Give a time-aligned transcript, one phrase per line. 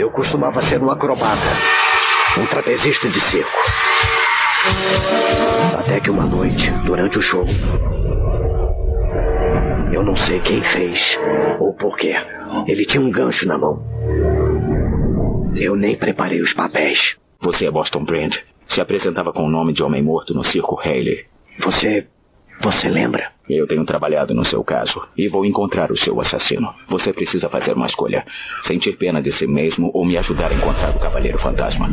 [0.00, 1.36] Eu costumava ser um acrobata,
[2.38, 3.58] um trapezista de circo.
[5.78, 7.44] Até que uma noite, durante o show,
[9.92, 11.20] eu não sei quem fez
[11.58, 12.14] ou por quê.
[12.66, 13.84] Ele tinha um gancho na mão.
[15.54, 17.18] Eu nem preparei os papéis.
[17.38, 18.36] Você é Boston Brand.
[18.66, 21.26] Se apresentava com o nome de homem morto no circo Haley.
[21.58, 22.08] Você.
[22.62, 23.32] Você lembra?
[23.48, 26.68] Eu tenho trabalhado no seu caso e vou encontrar o seu assassino.
[26.86, 28.24] Você precisa fazer uma escolha:
[28.62, 31.88] sentir pena de si mesmo ou me ajudar a encontrar o Cavaleiro Fantasma.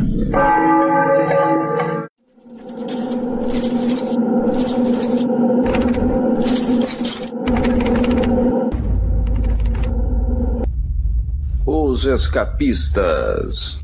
[11.64, 13.80] Os Escapistas.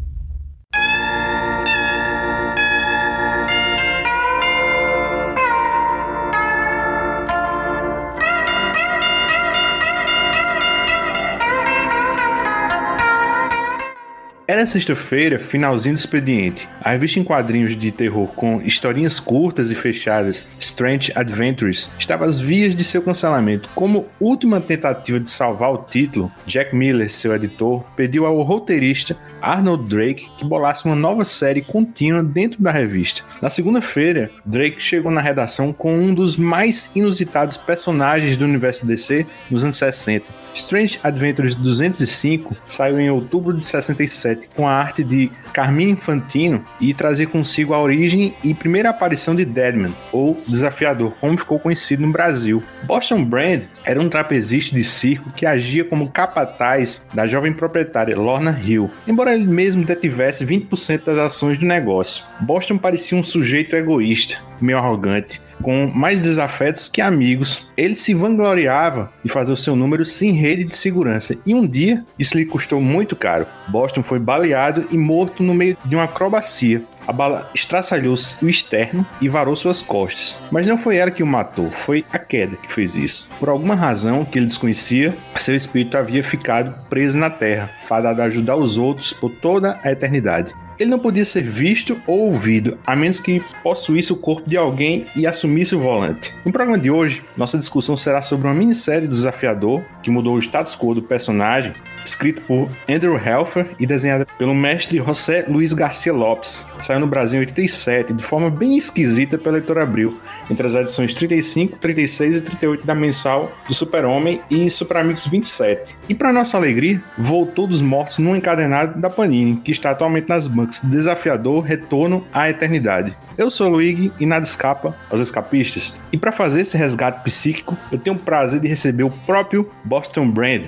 [14.46, 16.68] Era sexta-feira, finalzinho do expediente.
[16.82, 22.38] A revista em quadrinhos de terror com historinhas curtas e fechadas, Strange Adventures, estava às
[22.38, 23.70] vias de seu cancelamento.
[23.74, 29.88] Como última tentativa de salvar o título, Jack Miller, seu editor, pediu ao roteirista Arnold
[29.88, 33.22] Drake que bolasse uma nova série contínua dentro da revista.
[33.40, 39.26] Na segunda-feira, Drake chegou na redação com um dos mais inusitados personagens do universo DC
[39.50, 40.43] nos anos 60.
[40.54, 46.94] Strange Adventures 205 saiu em outubro de 67 com a arte de Carmine Infantino e
[46.94, 52.12] trazia consigo a origem e primeira aparição de Deadman, ou Desafiador, como ficou conhecido no
[52.12, 52.62] Brasil.
[52.84, 58.58] Boston Brand era um trapezista de circo que agia como capataz da jovem proprietária Lorna
[58.64, 62.24] Hill, embora ele mesmo detivesse 20% das ações do negócio.
[62.40, 67.70] Boston parecia um sujeito egoísta, meio arrogante, com mais desafetos que amigos.
[67.76, 72.04] Ele se vangloriava de fazer o seu número sem rede de segurança, e um dia
[72.18, 73.46] isso lhe custou muito caro.
[73.68, 76.82] Boston foi baleado e morto no meio de uma acrobacia.
[77.06, 80.38] A bala estraçalhou o externo e varou suas costas.
[80.50, 83.30] Mas não foi ela que o matou, foi a queda que fez isso.
[83.38, 88.24] Por alguma razão que ele desconhecia, seu espírito havia ficado preso na terra, fadado a
[88.24, 90.54] ajudar os outros por toda a eternidade.
[90.78, 95.06] Ele não podia ser visto ou ouvido, a menos que possuísse o corpo de alguém
[95.14, 96.34] e assumisse o volante.
[96.44, 100.38] No programa de hoje, nossa discussão será sobre uma minissérie do Desafiador, que mudou o
[100.38, 101.72] status quo do personagem,
[102.04, 106.66] escrito por Andrew Helfer e desenhada pelo mestre José Luiz Garcia Lopes.
[106.78, 110.18] Saiu no Brasil em 87, de forma bem esquisita pela editora Abril,
[110.50, 115.96] entre as edições 35, 36 e 38 da mensal do Super-Homem e Super Amigos 27.
[116.08, 120.48] E para nossa alegria, voltou dos mortos num encadenado da Panini, que está atualmente nas
[120.48, 123.16] bancas desafiador retorno à eternidade.
[123.36, 126.00] Eu sou o Luigi e nada escapa aos escapistas.
[126.12, 130.30] E para fazer esse resgate psíquico, eu tenho o prazer de receber o próprio Boston
[130.30, 130.64] Brand,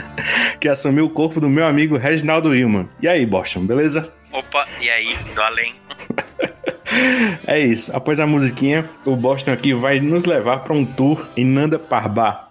[0.60, 2.88] que assumiu o corpo do meu amigo Reginaldo Willman.
[3.00, 4.12] E aí, Boston, beleza?
[4.32, 5.74] Opa, e aí, do além?
[7.46, 7.94] é isso.
[7.96, 12.44] Após a musiquinha, o Boston aqui vai nos levar para um tour em Nanda Parbat.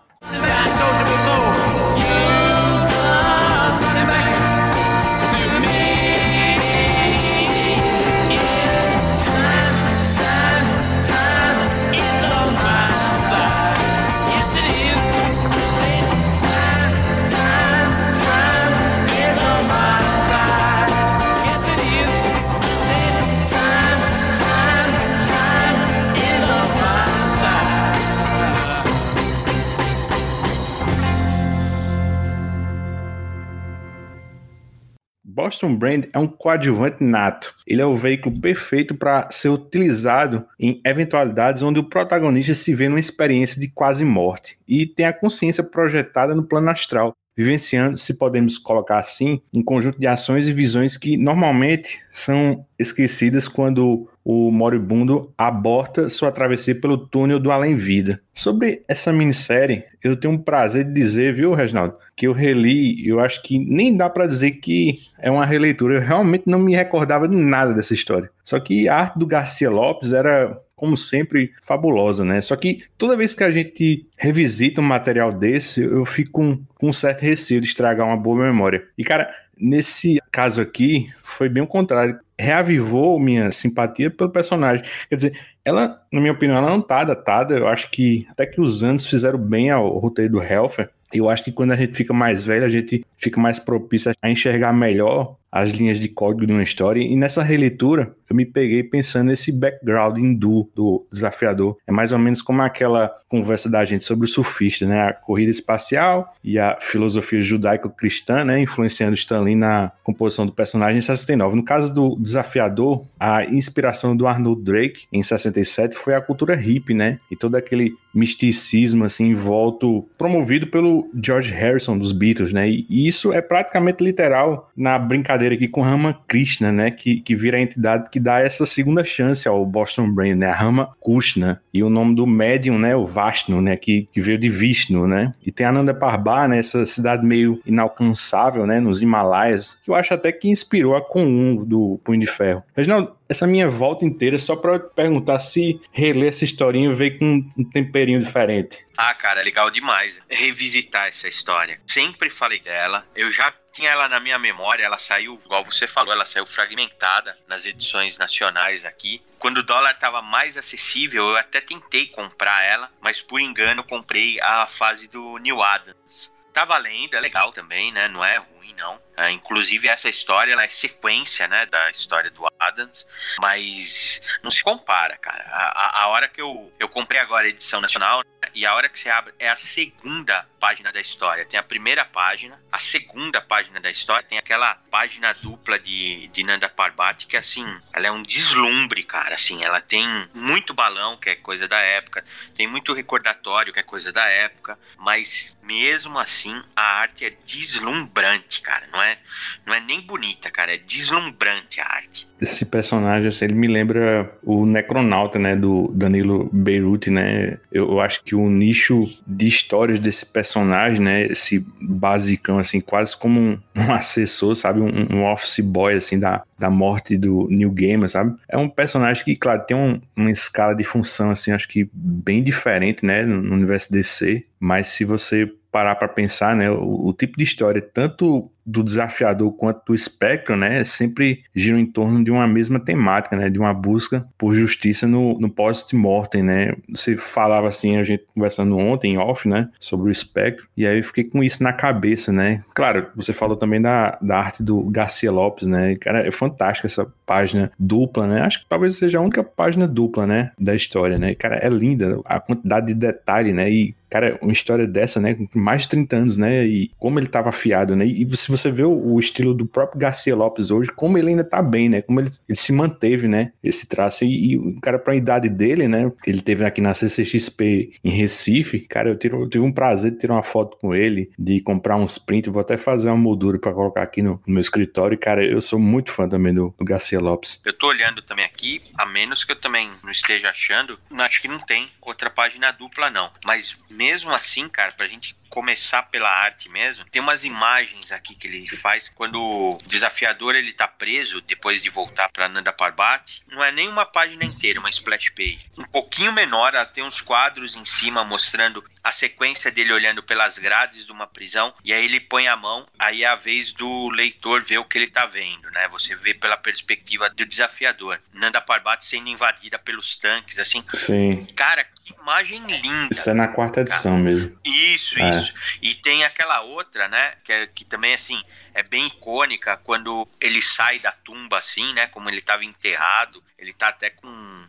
[35.53, 37.53] Boston Brand é um coadjuvante nato.
[37.67, 42.89] Ele é o veículo perfeito para ser utilizado em eventualidades onde o protagonista se vê
[42.89, 48.13] numa experiência de quase morte e tem a consciência projetada no plano astral, vivenciando, se
[48.13, 54.51] podemos colocar assim, um conjunto de ações e visões que normalmente são esquecidas quando o
[54.51, 58.21] moribundo aborta sua travessia pelo túnel do além-vida.
[58.33, 63.19] Sobre essa minissérie, eu tenho um prazer de dizer, viu, Reginaldo, que eu reli, eu
[63.19, 65.95] acho que nem dá para dizer que é uma releitura.
[65.95, 68.29] Eu realmente não me recordava de nada dessa história.
[68.43, 72.41] Só que a arte do Garcia Lopes era como sempre, fabulosa, né?
[72.41, 76.89] Só que toda vez que a gente revisita um material desse, eu fico com, com
[76.89, 78.87] um certo receio de estragar uma boa memória.
[78.97, 82.19] E, cara, nesse caso aqui, foi bem o contrário.
[82.37, 84.83] Reavivou minha simpatia pelo personagem.
[85.09, 87.55] Quer dizer, ela, na minha opinião, ela não tá datada.
[87.55, 90.89] Eu acho que até que os anos fizeram bem ao roteiro do Helfer.
[91.13, 94.29] Eu acho que quando a gente fica mais velho, a gente fica mais propício a
[94.29, 96.99] enxergar melhor as linhas de código de uma história.
[96.99, 101.77] E nessa releitura, eu me peguei pensando nesse background hindu do desafiador.
[101.85, 105.09] É mais ou menos como aquela conversa da gente sobre o surfista, né?
[105.09, 108.59] A corrida espacial e a filosofia judaico-cristã, né?
[108.59, 111.55] Influenciando Stanley na composição do personagem em 69.
[111.55, 116.95] No caso do desafiador, a inspiração do Arnold Drake em 67 foi a cultura hippie,
[116.95, 117.19] né?
[117.29, 122.69] E todo aquele misticismo assim em volta promovido pelo George Harrison dos Beatles, né?
[122.69, 126.91] E isso é praticamente literal na brincadeira aqui com Rama Krishna, né?
[126.91, 130.49] Que, que vira a entidade que dá essa segunda chance ao Boston Brain, né?
[130.51, 131.61] Rama Krishna.
[131.73, 132.95] E o nome do médium, né?
[132.95, 133.75] O Vashnu, né?
[133.75, 135.33] Que, que veio de Vishnu, né?
[135.45, 136.59] E tem Ananda Parbat, né?
[136.59, 138.79] Essa cidade meio inalcançável, né?
[138.79, 142.63] Nos Himalaias, que eu acho até que inspirou a Comum do Punho de Ferro.
[142.75, 147.63] Reginaldo, essa minha volta inteira só para perguntar se reler essa historinha veio com um
[147.63, 148.85] temperinho diferente.
[148.97, 151.79] Ah, cara, é legal demais revisitar essa história.
[151.87, 153.03] Sempre falei dela.
[153.15, 157.37] Eu já tinha ela na minha memória, ela saiu, igual você falou, ela saiu fragmentada
[157.47, 159.21] nas edições nacionais aqui.
[159.39, 164.39] Quando o dólar estava mais acessível, eu até tentei comprar ela, mas por engano comprei
[164.41, 166.31] a fase do New Adams.
[166.53, 168.07] Tá valendo, é legal também, né?
[168.07, 169.01] Não é ruim, não.
[169.17, 173.07] Uh, inclusive, essa história ela é sequência né, da história do Adams,
[173.39, 175.43] mas não se compara, cara.
[175.51, 178.89] A, a, hora que eu, eu comprei agora a edição nacional né, e a hora
[178.89, 181.45] que você abre é a segunda página da história.
[181.45, 186.43] Tem a primeira página, a segunda página da história, tem aquela página dupla de, de
[186.43, 189.35] Nanda Parbat que, assim, ela é um deslumbre, cara.
[189.35, 192.25] Assim, ela tem muito balão, que é coisa da época,
[192.55, 198.61] tem muito recordatório, que é coisa da época, mas mesmo assim a arte é deslumbrante,
[198.61, 198.87] cara.
[198.87, 199.17] Não é,
[199.65, 202.27] não é nem bonita, cara, é deslumbrante a arte.
[202.41, 207.57] Esse personagem, assim, ele me lembra o Necronauta, né, do Danilo Beirute, né?
[207.71, 213.39] Eu, acho que o nicho de histórias desse personagem, né, esse basicão, assim, quase como
[213.39, 214.81] um, um assessor, sabe?
[214.81, 218.35] Um, um, office boy, assim, da, da morte do New Gamer, sabe?
[218.49, 222.43] É um personagem que, claro, tem um, uma escala de função, assim, acho que bem
[222.43, 227.13] diferente, né, no, no universo DC, mas se você parar para pensar, né, o, o,
[227.13, 232.31] tipo de história, tanto do desafiador quanto do espectro, né, sempre gira em torno de
[232.31, 236.73] uma mesma temática, né, de uma busca por justiça no, no post-mortem, né.
[236.93, 241.03] Você falava assim, a gente conversando ontem, off, né, sobre o espectro, e aí eu
[241.03, 242.63] fiquei com isso na cabeça, né.
[242.73, 247.05] Claro, você falou também da, da arte do Garcia Lopes, né, cara, é fantástica essa
[247.25, 251.35] página dupla, né, acho que talvez seja a única página dupla, né, da história, né,
[251.35, 255.47] cara, é linda a quantidade de detalhe, né, e cara, uma história dessa, né, com
[255.55, 258.83] mais de 30 anos, né, e como ele estava afiado, né, e se você vê
[258.83, 262.19] o, o, estilo do próprio Garcia Lopes hoje, como ele ainda tá bem, né, como
[262.19, 266.41] ele, ele se manteve, né, esse traço, e, o cara, pra idade dele, né, ele
[266.41, 270.35] teve aqui na CCXP em Recife, cara, eu, tiro, eu tive um prazer de tirar
[270.35, 274.03] uma foto com ele, de comprar uns prints, vou até fazer uma moldura para colocar
[274.03, 277.61] aqui no, no, meu escritório, cara, eu sou muito fã também do, do Garcia Lopes.
[277.65, 281.47] Eu tô olhando também aqui, a menos que eu também não esteja achando, acho que
[281.47, 286.67] não tem outra página dupla, não, mas mesmo assim, cara, pra gente começar pela arte
[286.67, 291.79] mesmo, tem umas imagens aqui que ele faz quando o desafiador ele tá preso depois
[291.79, 293.43] de voltar para Nanda Parbat.
[293.47, 295.69] Não é nem uma página inteira, uma splash page.
[295.77, 300.57] Um pouquinho menor, ela tem uns quadros em cima mostrando a sequência dele olhando pelas
[300.57, 304.09] grades de uma prisão e aí ele põe a mão, aí é a vez do
[304.09, 305.87] leitor ver o que ele tá vendo, né?
[305.89, 308.19] Você vê pela perspectiva do desafiador.
[308.31, 310.83] Nanda Parbat sendo invadida pelos tanques, assim.
[310.93, 311.45] Sim.
[311.55, 313.09] Cara, que imagem linda.
[313.11, 314.23] Isso é na quarta edição cara.
[314.23, 314.57] mesmo.
[314.63, 315.37] Isso, é.
[315.37, 315.53] isso.
[315.81, 317.33] E tem aquela outra, né?
[317.43, 318.41] Que, é, que também, assim,
[318.73, 322.07] é bem icônica quando ele sai da tumba, assim, né?
[322.07, 323.43] Como ele estava enterrado.
[323.57, 324.27] Ele tá até com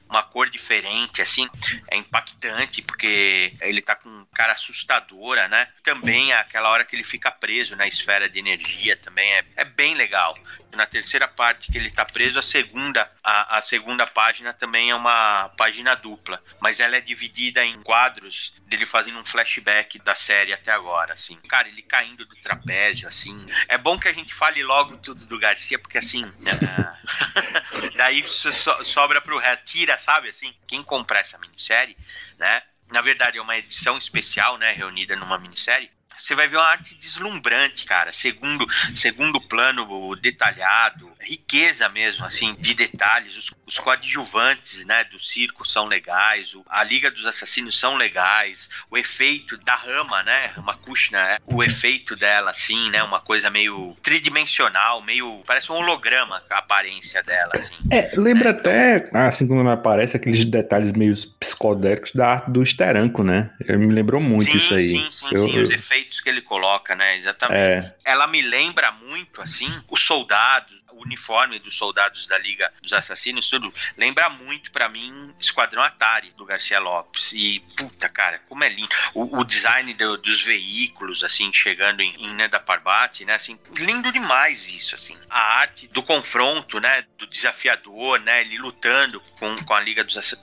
[0.09, 1.49] uma cor diferente, assim.
[1.91, 5.69] É impactante, porque ele tá com cara assustadora, né?
[5.83, 9.95] Também aquela hora que ele fica preso na esfera de energia também é, é bem
[9.95, 10.37] legal.
[10.73, 14.95] Na terceira parte que ele tá preso, a segunda, a, a segunda página também é
[14.95, 16.43] uma página dupla.
[16.61, 21.39] Mas ela é dividida em quadros dele fazendo um flashback da série até agora, assim.
[21.49, 23.47] Cara, ele caindo do trapézio, assim.
[23.69, 26.25] É bom que a gente fale logo tudo do Garcia, porque assim.
[26.25, 28.53] Uh, daí so,
[28.85, 29.65] sobra pro resto.
[29.65, 31.97] Tira, sabe, assim, quem comprar essa minissérie,
[32.39, 32.63] né?
[32.93, 34.73] Na verdade, é uma edição especial, né?
[34.73, 38.13] Reunida numa minissérie você vai ver uma arte deslumbrante, cara.
[38.13, 43.37] Segundo, segundo plano detalhado, riqueza mesmo, assim, de detalhes.
[43.37, 48.69] Os os coadjuvantes, né, do circo são legais, o, a Liga dos Assassinos são legais,
[48.91, 53.51] o efeito da Rama, né, Rama Kushna, é, o efeito dela, assim, né, uma coisa
[53.51, 57.75] meio tridimensional, meio, parece um holograma a aparência dela, assim.
[57.91, 58.59] É, lembra né?
[58.59, 64.21] até, assim como aparece, aqueles detalhes meio psicodélicos da arte do Esteranco, né, me lembrou
[64.21, 64.89] muito sim, isso aí.
[64.89, 65.63] Sim, sim, eu, sim, eu...
[65.63, 67.87] os efeitos que ele coloca, né, exatamente.
[67.87, 67.95] É.
[68.05, 73.49] Ela me lembra muito, assim, os soldados, o uniforme dos soldados da Liga dos Assassinos,
[73.49, 77.33] tudo, lembra muito para mim Esquadrão Atari do Garcia Lopes.
[77.33, 78.89] E, puta, cara, como é lindo.
[79.13, 84.11] O, o design do, dos veículos, assim, chegando em, em Neda Parbat, né, assim, lindo
[84.13, 85.17] demais isso, assim.
[85.29, 90.17] A arte do confronto, né, do desafiador, né, ele lutando com, com a Liga dos
[90.17, 90.35] Assassinos.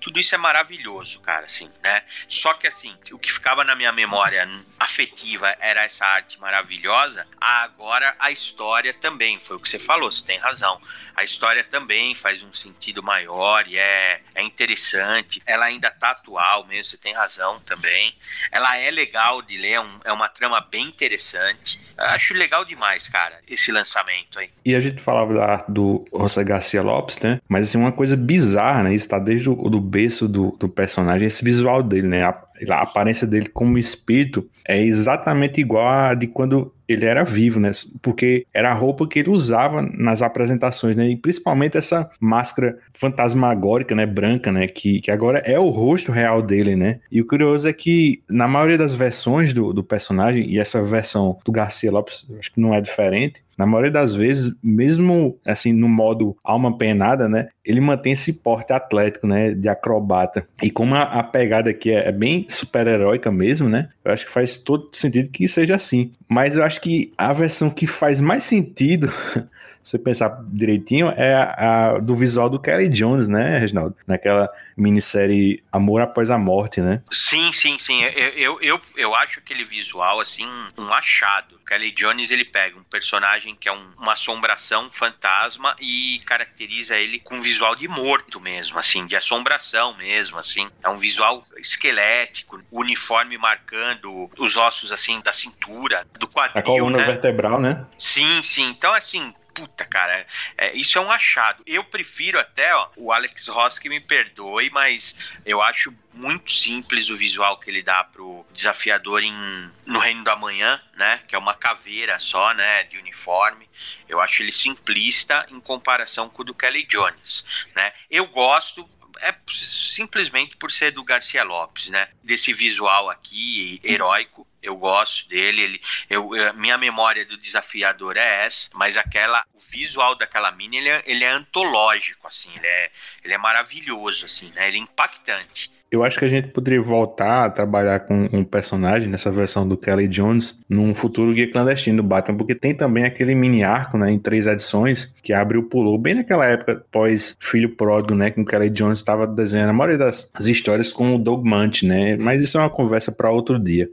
[0.00, 2.02] Tudo isso é maravilhoso, cara, assim, né?
[2.26, 8.16] Só que, assim, o que ficava na minha memória afetiva era essa arte maravilhosa, agora
[8.18, 10.80] a história também, foi o que você falou, você tem razão.
[11.16, 15.42] A história também faz um sentido maior e é, é interessante.
[15.44, 18.14] Ela ainda tá atual mesmo, você tem razão também.
[18.50, 21.80] Ela é legal de ler, é, um, é uma trama bem interessante.
[21.96, 24.50] Acho legal demais, cara, esse lançamento aí.
[24.64, 27.40] E a gente falava do José Garcia Lopes, né?
[27.48, 28.94] Mas, assim, uma coisa bizarra, né?
[28.94, 32.22] Isso tá desde o do berço do, do personagem, esse visual dele, né?
[32.22, 32.34] A,
[32.70, 37.70] a aparência dele como espírito é exatamente igual a de quando ele era vivo, né?
[38.02, 41.08] Porque era a roupa que ele usava nas apresentações, né?
[41.08, 44.06] E principalmente essa máscara fantasmagórica, né?
[44.06, 44.66] Branca, né?
[44.66, 47.00] Que, que agora é o rosto real dele, né?
[47.10, 51.38] E o curioso é que na maioria das versões do, do personagem, e essa versão
[51.44, 55.86] do Garcia Lopes, acho que não é diferente, na maioria das vezes, mesmo assim no
[55.86, 60.46] modo alma penada, né, ele mantém esse porte atlético, né, de acrobata.
[60.62, 64.32] E como a, a pegada aqui é, é bem super-heróica mesmo, né, eu acho que
[64.32, 66.10] faz todo sentido que seja assim.
[66.26, 69.12] Mas eu acho que a versão que faz mais sentido
[69.82, 73.96] você pensar direitinho, é a, a, do visual do Kelly Jones, né, Reginaldo?
[74.06, 77.02] Naquela minissérie Amor Após a Morte, né?
[77.10, 78.02] Sim, sim, sim.
[78.02, 80.46] Eu, eu, eu, eu acho aquele visual, assim,
[80.76, 81.59] um achado.
[81.70, 87.20] Kelly Jones, ele pega um personagem que é um, uma assombração fantasma e caracteriza ele
[87.20, 90.68] com um visual de morto mesmo, assim, de assombração mesmo, assim.
[90.82, 96.98] É um visual esquelético, uniforme marcando os ossos, assim, da cintura, do quadril, A coluna
[96.98, 97.04] né?
[97.04, 97.86] vertebral, né?
[97.96, 98.64] Sim, sim.
[98.70, 100.26] Então, assim, puta, cara,
[100.56, 101.62] é, isso é um achado.
[101.66, 105.14] Eu prefiro até, ó, o Alex Ross que me perdoe, mas
[105.44, 110.34] eu acho muito simples o visual que ele dá pro desafiador em no Reino da
[110.34, 111.20] Manhã, né?
[111.28, 112.84] Que é uma caveira só, né?
[112.84, 113.68] De uniforme.
[114.08, 117.90] Eu acho ele simplista em comparação com o do Kelly Jones, né?
[118.10, 118.88] Eu gosto,
[119.22, 122.08] é simplesmente por ser do Garcia Lopes, né?
[122.22, 124.46] Desse visual aqui heróico.
[124.62, 130.14] Eu gosto dele, ele, eu, minha memória do desafiador é essa, mas aquela, o visual
[130.14, 132.92] daquela mini, ele é, ele é antológico, assim, ele é,
[133.24, 134.68] ele é maravilhoso, assim, né?
[134.68, 135.72] Ele é impactante.
[135.90, 139.76] Eu acho que a gente poderia voltar a trabalhar com um personagem nessa versão do
[139.76, 144.12] Kelly Jones num futuro guia clandestino do Batman, porque tem também aquele mini arco, né,
[144.12, 148.40] em três edições, que abre o pulou bem naquela época pós Filho Pródigo, né, que
[148.40, 152.40] o Kelly Jones estava desenhando a maioria das histórias com o Doug Munch, né, mas
[152.40, 153.88] isso é uma conversa para outro dia.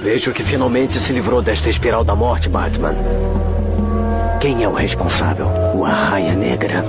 [0.00, 2.94] Vejo que finalmente se livrou desta espiral da morte, Batman.
[4.40, 5.48] Quem é o responsável?
[5.74, 6.84] O Arraia Negra.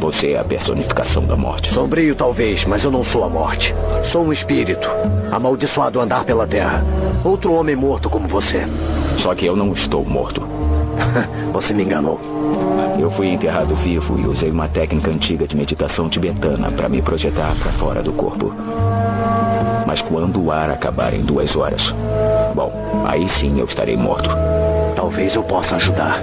[0.00, 1.70] Você é a personificação da morte.
[1.72, 3.74] Sombrio talvez, mas eu não sou a morte.
[4.02, 4.88] Sou um espírito,
[5.30, 6.82] amaldiçoado a andar pela terra.
[7.22, 8.64] Outro homem morto como você.
[9.18, 10.42] Só que eu não estou morto.
[11.52, 12.18] você me enganou.
[12.98, 17.54] Eu fui enterrado vivo e usei uma técnica antiga de meditação tibetana para me projetar
[17.56, 18.54] para fora do corpo.
[19.86, 21.94] Mas quando o ar acabar em duas horas,
[22.54, 22.72] bom,
[23.06, 24.30] aí sim eu estarei morto.
[24.96, 26.22] Talvez eu possa ajudar.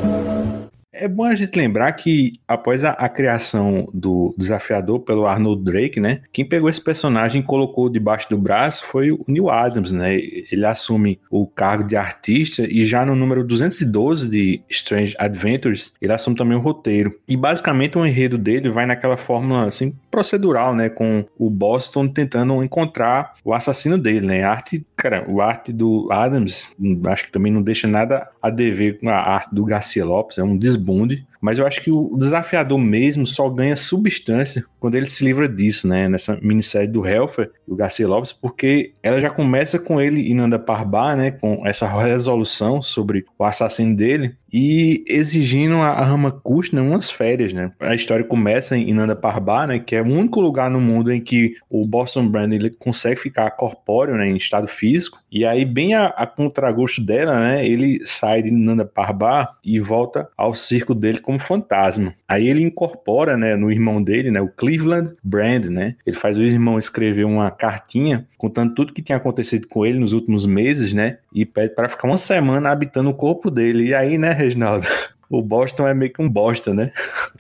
[0.98, 6.00] É bom a gente lembrar que após a, a, criação do desafiador pelo Arnold Drake,
[6.00, 10.16] né, quem pegou esse personagem e colocou debaixo do braço foi o Neil Adams, né?
[10.16, 16.14] Ele assume o cargo de artista e já no número 212 de Strange Adventures, ele
[16.14, 17.20] assume também o roteiro.
[17.28, 22.64] E basicamente o enredo dele vai naquela fórmula assim procedural, né, com o Boston tentando
[22.64, 24.44] encontrar o assassino dele, né?
[24.44, 26.70] A arte, cara, o arte do Adams,
[27.08, 30.44] acho que também não deixa nada a dever com a arte do Garcia Lopes, é
[30.44, 31.26] um desbunde.
[31.42, 35.88] Mas eu acho que o desafiador mesmo só ganha substância quando ele se livra disso,
[35.88, 36.08] né?
[36.08, 40.60] Nessa minissérie do Helfer, do Garcia Lopes, porque ela já começa com ele e Nanda
[40.60, 41.32] Parbar, né?
[41.32, 47.74] Com essa resolução sobre o assassino dele e exigindo a, a Ramakrishna umas férias, né?
[47.78, 49.80] A história começa em Nanda Parbar, né?
[49.80, 53.52] Que é o único lugar no mundo em que o Boston Brand ele consegue ficar
[53.52, 54.30] corpóreo, né?
[54.30, 55.20] Em estado físico.
[55.30, 57.68] E aí, bem a, a contragosto dela, né?
[57.68, 62.14] Ele sai de Nanda Parbar e volta ao circo dele como como fantasma.
[62.28, 65.96] Aí ele incorpora, né, no irmão dele, né, o Cleveland Brand, né?
[66.06, 70.14] Ele faz o irmão escrever uma cartinha contando tudo que tinha acontecido com ele nos
[70.14, 71.18] últimos meses, né?
[71.34, 73.88] E pede para ficar uma semana habitando o corpo dele.
[73.88, 74.86] E aí, né, Reginaldo?
[75.38, 76.92] o Boston é meio que um bosta, né?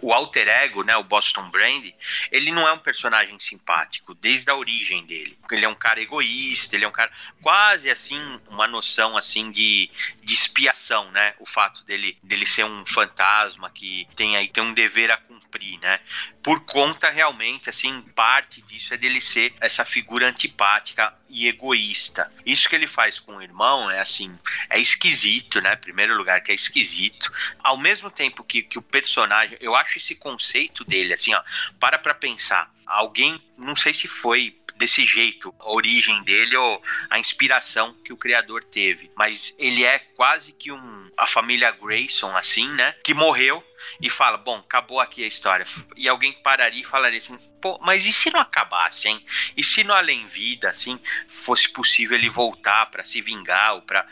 [0.01, 1.85] O alter ego, né, o Boston Brand,
[2.31, 5.37] ele não é um personagem simpático desde a origem dele.
[5.51, 7.11] Ele é um cara egoísta, ele é um cara
[7.41, 9.89] quase assim uma noção assim de,
[10.23, 11.33] de expiação, né?
[11.39, 15.79] O fato dele dele ser um fantasma que tem aí tem um dever a cumprir,
[15.79, 15.99] né?
[16.45, 22.31] Por conta realmente assim, parte disso é dele ser essa figura antipática e egoísta.
[22.45, 24.37] Isso que ele faz com o irmão é assim,
[24.69, 25.75] é esquisito, né?
[25.75, 27.33] Primeiro lugar que é esquisito.
[27.63, 31.41] Ao mesmo tempo que, que o personagem, eu acho esse conceito dele assim, ó,
[31.79, 32.71] para pra pensar.
[32.85, 38.17] Alguém, não sei se foi desse jeito, a origem dele ou a inspiração que o
[38.17, 43.63] criador teve, mas ele é quase que um a família Grayson assim, né, que morreu
[44.01, 45.65] e fala: Bom, acabou aqui a história.
[45.95, 49.23] E alguém pararia e falaria assim: Pô, mas e se não acabasse, hein?
[49.57, 54.05] E se no além vida, assim, fosse possível ele voltar para se vingar ou para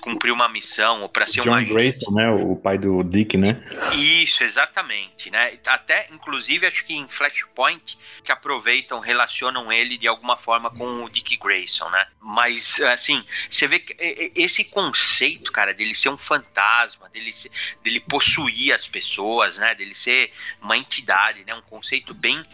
[0.00, 3.62] cumprir uma missão ou para ser John uma Grayson, né, o pai do Dick, né?
[3.96, 5.58] Isso, exatamente, né?
[5.66, 11.08] Até, inclusive, acho que em Flashpoint que aproveitam, relacionam ele de alguma forma com o
[11.08, 12.06] Dick Grayson, né?
[12.20, 13.96] Mas, assim, você vê que
[14.36, 17.50] esse conceito, cara, dele ser um fantasma, dele, ser,
[17.82, 19.74] dele possuir as pessoas, né?
[19.74, 21.54] Dele ser uma entidade, né?
[21.54, 22.44] Um conceito bem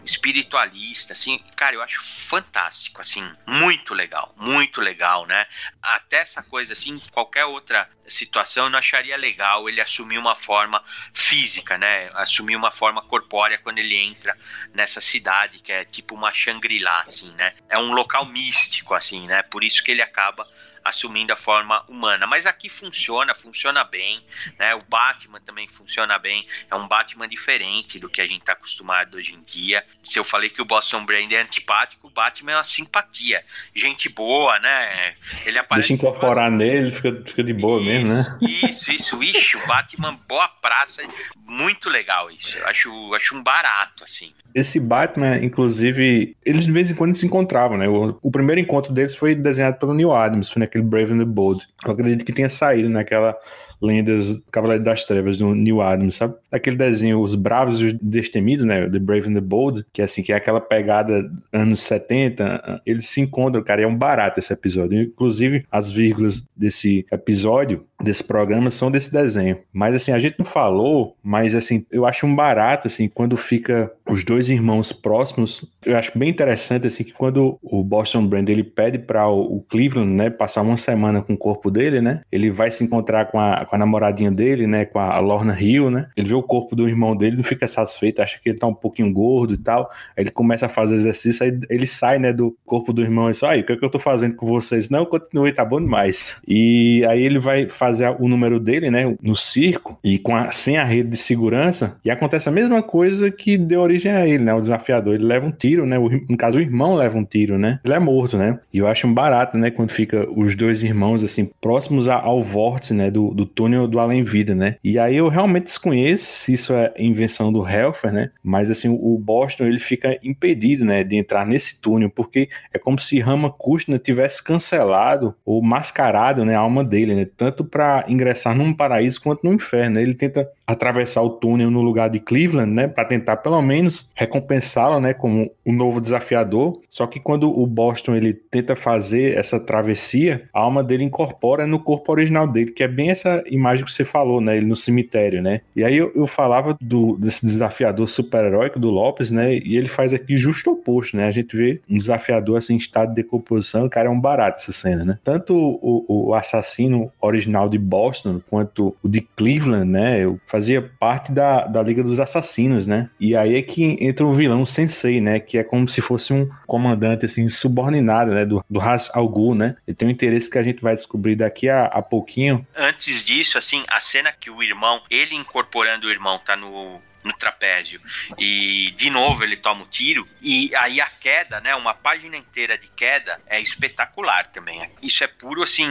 [0.45, 5.45] espiritualista, assim, cara, eu acho fantástico, assim, muito legal, muito legal, né?
[5.81, 10.83] Até essa coisa, assim, qualquer outra situação eu não acharia legal ele assumir uma forma
[11.13, 12.09] física, né?
[12.13, 14.37] Assumir uma forma corpórea quando ele entra
[14.73, 17.55] nessa cidade que é tipo uma Shangri-La, assim, né?
[17.67, 19.41] É um local místico, assim, né?
[19.43, 20.47] Por isso que ele acaba
[20.85, 22.27] assumindo a forma humana.
[22.27, 24.23] Mas aqui funciona, funciona bem,
[24.59, 24.75] né?
[24.75, 26.45] O Batman também funciona bem.
[26.69, 29.83] É um Batman diferente do que a gente está acostumado hoje em dia.
[30.03, 33.43] Se eu falei que o Boston Brand é antipático, o Batman é uma simpatia.
[33.73, 35.13] Gente boa, né?
[35.45, 35.89] Ele aparece.
[35.89, 38.25] Deixa incorporar nele, fica, fica de boa isso, mesmo, né?
[38.41, 41.01] Isso, isso, ixi, o Batman, boa praça.
[41.47, 42.55] Muito legal isso.
[42.57, 44.33] Eu acho, acho um barato, assim.
[44.53, 47.87] Esse Batman, inclusive, eles de vez em quando se encontravam, né?
[47.87, 51.25] O, o primeiro encontro deles foi desenhado pelo Neil Adams, foi naquele Brave and the
[51.25, 51.67] Bold.
[51.85, 53.37] Eu acredito que tenha saído naquela
[53.81, 56.35] lendas Cavaleiro das Trevas do Neil Adams, sabe?
[56.55, 58.89] Aquele desenho Os Bravos e os Destemidos, né?
[58.89, 63.07] The Brave and the Bold, que é assim, que é aquela pegada anos 70, eles
[63.07, 65.01] se encontram, cara, é um barato esse episódio.
[65.01, 69.57] Inclusive, as vírgulas desse episódio, desse programa, são desse desenho.
[69.71, 73.91] Mas assim, a gente não falou, mas assim, eu acho um barato, assim, quando fica
[74.09, 78.63] os dois irmãos próximos, eu acho bem interessante, assim, que quando o Boston Brand, ele
[78.63, 82.69] pede para o Cleveland, né, passar uma semana com o corpo dele, né, ele vai
[82.69, 86.27] se encontrar com a, com a namoradinha dele, né, com a Lorna Hill, né, ele
[86.29, 89.11] vê o corpo do irmão dele, não fica satisfeito, acha que ele tá um pouquinho
[89.11, 92.93] gordo e tal, aí ele começa a fazer exercício, aí ele sai, né, do corpo
[92.93, 94.89] do irmão e diz, aí, o que é que eu tô fazendo com vocês?
[94.89, 96.37] Não, continue, tá bom demais.
[96.47, 100.77] E aí ele vai fazer o número dele, né, no circo, e com a, sem
[100.77, 104.53] a rede de segurança, e acontece a mesma coisa que deu origem a ele, né,
[104.53, 107.57] o desafiador, ele leva um tiro, né, o, no caso o irmão leva um tiro,
[107.57, 110.83] né, ele é morto, né, e eu acho um barato, né, quando fica os dois
[110.83, 114.75] irmãos, assim, próximos ao vórtice, né, do, do túnel do além-vida, né?
[114.83, 118.31] E aí eu realmente desconheço se isso é invenção do Helfer, né?
[118.43, 122.99] Mas assim, o Boston ele fica impedido, né, de entrar nesse túnel, porque é como
[122.99, 127.27] se Rama Kushner tivesse cancelado ou mascarado, né, a alma dele, né?
[127.37, 129.99] Tanto para ingressar num paraíso quanto no inferno.
[129.99, 134.99] Ele tenta atravessar o túnel no lugar de Cleveland, né, para tentar pelo menos recompensá-la,
[134.99, 136.73] né, como um novo desafiador.
[136.89, 141.79] Só que quando o Boston ele tenta fazer essa travessia, a alma dele incorpora no
[141.79, 145.41] corpo original dele, que é bem essa imagem que você falou, né, ele no cemitério,
[145.41, 145.61] né.
[145.75, 150.13] E aí eu, eu falava do desse desafiador super-heróico do Lopes, né, e ele faz
[150.13, 151.27] aqui justo o oposto, né.
[151.27, 154.71] A gente vê um desafiador assim em estado de decomposição, cara, é um barato essa
[154.71, 155.19] cena, né.
[155.23, 161.31] Tanto o, o assassino original de Boston quanto o de Cleveland, né, eu fazia parte
[161.31, 163.09] da, da Liga dos Assassinos, né?
[163.19, 165.39] E aí é que entra o vilão Sensei, né?
[165.39, 168.45] Que é como se fosse um comandante, assim, subordinado, né?
[168.45, 169.75] Do, do Ras Al né?
[169.87, 172.65] Ele tem um interesse que a gente vai descobrir daqui a, a pouquinho.
[172.75, 177.33] Antes disso, assim, a cena que o irmão, ele incorporando o irmão, tá no no
[177.33, 177.99] trapézio.
[178.37, 180.27] E de novo ele toma o tiro.
[180.41, 181.75] E aí a queda, né?
[181.75, 184.89] Uma página inteira de queda é espetacular também.
[185.01, 185.89] Isso é puro assim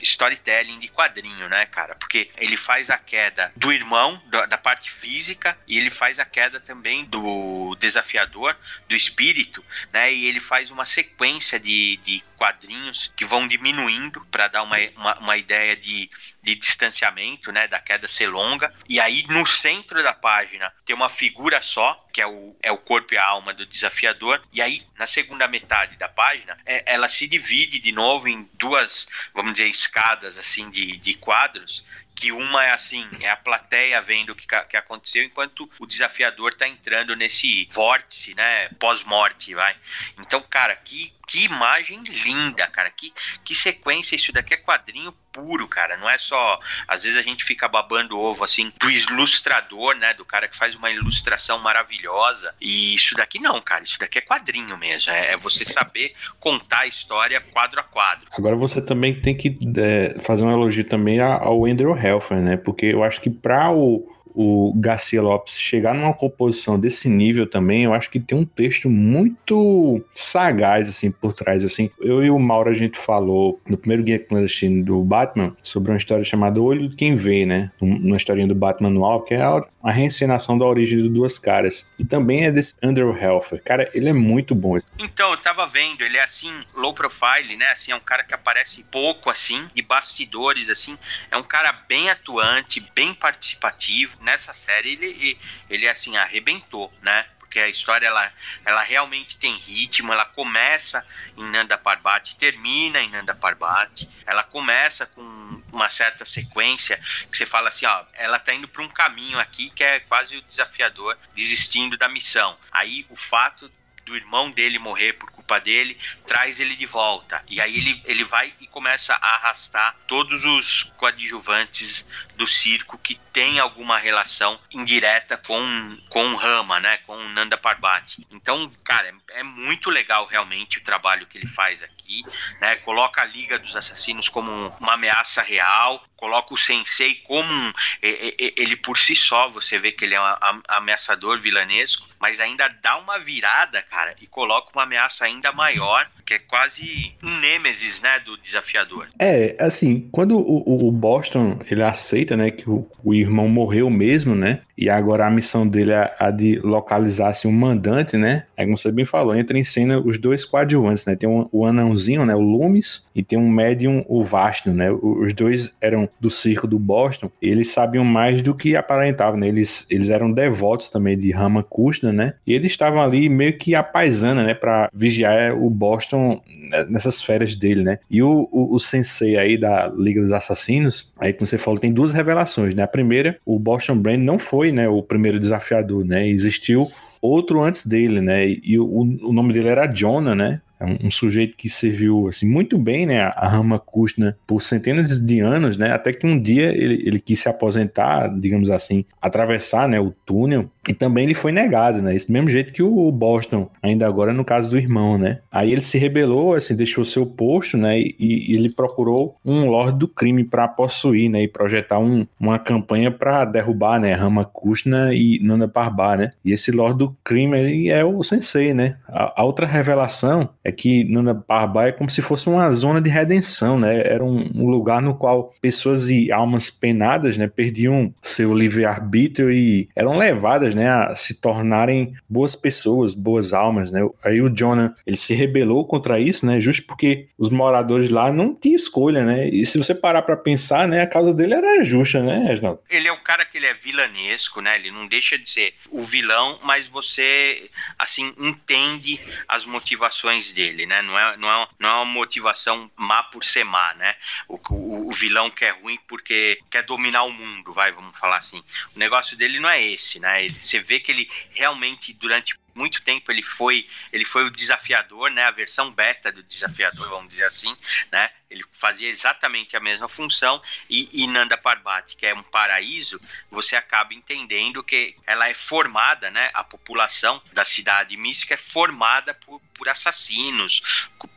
[0.00, 1.94] storytelling de quadrinho, né, cara?
[1.94, 6.60] Porque ele faz a queda do irmão, da parte física, e ele faz a queda
[6.60, 8.56] também do desafiador,
[8.88, 10.12] do espírito, né?
[10.12, 15.18] E ele faz uma sequência de, de quadrinhos que vão diminuindo para dar uma, uma,
[15.18, 16.10] uma ideia de
[16.46, 18.72] de distanciamento, né, da queda ser longa.
[18.88, 22.78] E aí no centro da página tem uma figura só, que é o, é o
[22.78, 24.40] corpo e a alma do desafiador.
[24.52, 29.08] E aí na segunda metade da página, é, ela se divide de novo em duas,
[29.34, 31.84] vamos dizer, escadas assim de, de quadros
[32.16, 36.54] que uma é assim, é a plateia vendo o que, que aconteceu, enquanto o desafiador
[36.54, 39.76] tá entrando nesse vórtice, né, pós-morte, vai.
[40.18, 43.12] Então, cara, que, que imagem linda, cara, que,
[43.44, 47.44] que sequência, isso daqui é quadrinho puro, cara, não é só, às vezes a gente
[47.44, 52.94] fica babando ovo, assim, do ilustrador, né, do cara que faz uma ilustração maravilhosa, e
[52.94, 56.86] isso daqui não, cara, isso daqui é quadrinho mesmo, é, é você saber contar a
[56.86, 58.26] história quadro a quadro.
[58.32, 62.86] Agora você também tem que é, fazer um elogio também ao Andrew Helfer, né, porque
[62.86, 67.94] eu acho que para o o Garcia Lopes chegar numa composição desse nível também, eu
[67.94, 71.90] acho que tem um texto muito sagaz, assim, por trás, assim.
[71.98, 75.96] Eu e o Mauro, a gente falou no primeiro Guia Clandestino do Batman sobre uma
[75.96, 77.70] história chamada Olho de Quem Vê, né?
[77.80, 81.88] Uma historinha do Batman Manual, que é a, a reencenação da origem de Duas Caras.
[81.98, 83.62] E também é desse Andrew Helfer.
[83.62, 84.76] Cara, ele é muito bom.
[84.98, 87.66] Então, eu tava vendo, ele é assim, low profile, né?
[87.72, 90.96] Assim, é um cara que aparece pouco, assim, de bastidores, assim.
[91.30, 95.38] É um cara bem atuante, bem participativo nessa série ele,
[95.70, 97.26] ele assim, arrebentou, né?
[97.38, 98.32] Porque a história ela,
[98.64, 104.08] ela realmente tem ritmo, ela começa em Nanda Parbat, termina em Nanda Parbat.
[104.26, 108.82] Ela começa com uma certa sequência que você fala assim, ó, ela tá indo para
[108.82, 112.58] um caminho aqui que é quase o desafiador desistindo da missão.
[112.72, 113.70] Aí o fato
[114.06, 117.44] do irmão dele morrer por culpa dele, traz ele de volta.
[117.48, 123.16] E aí ele, ele vai e começa a arrastar todos os coadjuvantes do circo que
[123.32, 126.98] tem alguma relação indireta com, com Rama, né?
[126.98, 128.24] Com Nanda Parbat.
[128.30, 132.22] Então, cara, é, é muito legal realmente o trabalho que ele faz aqui,
[132.60, 132.76] né?
[132.76, 138.76] Coloca a Liga dos Assassinos como uma ameaça real, coloca o Sensei como um, ele
[138.76, 143.18] por si só, você vê que ele é um ameaçador vilanesco, mas ainda dá uma
[143.18, 148.36] virada, cara, e coloca uma ameaça ainda maior, que é quase um nêmesis, né, do
[148.38, 149.08] desafiador.
[149.18, 154.34] É, assim, quando o, o Boston, ele aceita, né, que o, o, irmão morreu mesmo,
[154.34, 158.64] né, e agora a missão dele é a de localizar, assim, um mandante, né, é
[158.64, 162.24] como você bem falou, entra em cena os dois coadjuvantes, né, tem um, o anãozinho,
[162.24, 166.66] né, o Loomis, e tem um médium, o Vasto, né, os dois eram do circo
[166.66, 171.30] do Boston, eles sabiam mais do que aparentavam, né, eles, eles eram devotos também de
[171.30, 176.40] Ramakrishna, né, e eles estavam ali meio que a paisana, né, para vigiar o Boston
[176.88, 177.98] nessas férias dele, né?
[178.10, 181.92] E o, o, o, sensei aí da Liga dos Assassinos, aí como você falou, tem
[181.92, 182.82] duas revelações, né?
[182.82, 186.26] A primeira, o Boston Brand não foi, né, o primeiro desafiador, né?
[186.28, 186.90] Existiu
[187.20, 188.46] outro antes dele, né?
[188.46, 190.60] E o, o nome dele era Jonah, né?
[190.78, 195.40] É um, um, sujeito que serviu assim, muito bem né, a Ramakrishna por centenas de
[195.40, 199.98] anos, né, até que um dia ele, ele quis se aposentar, digamos assim, atravessar né,
[199.98, 202.14] o túnel e também ele foi negado, né?
[202.14, 205.38] Esse mesmo jeito que o Boston, ainda agora no caso do irmão, né?
[205.50, 207.98] Aí ele se rebelou, assim, deixou seu posto, né?
[207.98, 211.42] E, e ele procurou um Lorde do Crime para possuir, né?
[211.42, 214.12] E projetar um, uma campanha para derrubar, né?
[214.12, 216.30] Ramakrishna e Nanda Parbat, né?
[216.44, 218.96] E esse Lorde do Crime é o Sensei, né?
[219.08, 223.10] A, a outra revelação é que Nanda Parbat é como se fosse uma zona de
[223.10, 224.06] redenção, né?
[224.06, 227.48] Era um, um lugar no qual pessoas e almas penadas, né?
[227.48, 234.00] Perdiam seu livre-arbítrio e eram levadas né, a se tornarem boas pessoas, boas almas, né?
[234.22, 238.54] Aí o Jonah, ele se rebelou contra isso, né, justo porque os moradores lá não
[238.54, 239.48] tinham escolha, né?
[239.48, 242.80] E se você parar para pensar, né, a causa dele era justa, né, Reginaldo?
[242.88, 244.76] Ele é um cara que ele é vilanesco, né?
[244.76, 251.00] Ele não deixa de ser o vilão, mas você assim entende as motivações dele, né?
[251.02, 254.14] Não é, não é, não é uma motivação má por ser má, né?
[254.48, 258.38] O, o, o vilão que é ruim porque quer dominar o mundo, vai, vamos falar
[258.38, 258.62] assim.
[258.94, 260.44] O negócio dele não é esse, né?
[260.44, 265.30] Ele você vê que ele realmente, durante muito tempo, ele foi, ele foi o desafiador,
[265.30, 265.44] né?
[265.44, 267.74] A versão beta do desafiador, vamos dizer assim,
[268.12, 268.30] né?
[268.48, 273.74] Ele fazia exatamente a mesma função e, e Nanda Parbat, que é um paraíso, você
[273.74, 276.50] acaba entendendo que ela é formada, né?
[276.54, 280.80] A população da cidade mística é formada por, por assassinos,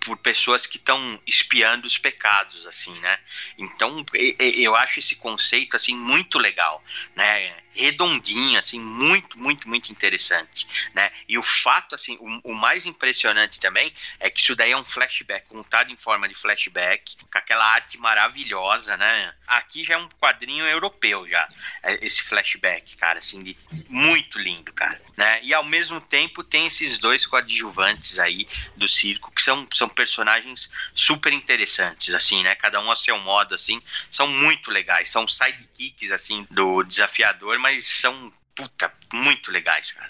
[0.02, 3.20] por pessoas que estão espiando os pecados, assim, né?
[3.58, 4.06] Então,
[4.40, 6.84] eu acho esse conceito, assim, muito legal,
[7.16, 7.56] né?
[7.74, 11.12] Redondinho, assim, muito, muito, muito interessante, né?
[11.30, 14.84] E o fato, assim, o, o, mais impressionante também é que isso daí é um
[14.84, 19.32] flashback, contado em forma de flashback, com aquela arte maravilhosa, né?
[19.46, 21.48] Aqui já é um quadrinho europeu já,
[21.84, 23.56] é, esse flashback, cara, assim, de
[23.88, 25.40] muito lindo, cara, né?
[25.44, 30.68] E ao mesmo tempo tem esses dois coadjuvantes aí do circo, que são, são personagens
[30.96, 32.56] super interessantes, assim, né?
[32.56, 37.86] Cada um a seu modo, assim, são muito legais, são sidekicks, assim, do desafiador, mas
[37.86, 40.10] são puta, muito legais, cara.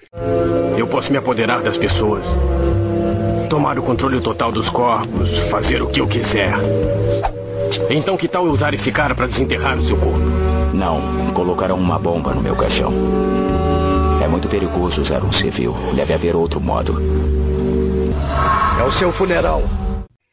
[0.75, 2.25] Eu posso me apoderar das pessoas,
[3.47, 6.53] tomar o controle total dos corpos, fazer o que eu quiser.
[7.91, 10.25] Então que tal eu usar esse cara para desenterrar o seu corpo?
[10.73, 12.91] Não, colocaram uma bomba no meu caixão.
[14.23, 15.75] É muito perigoso usar um civil.
[15.95, 16.99] Deve haver outro modo.
[18.79, 19.62] É o seu funeral.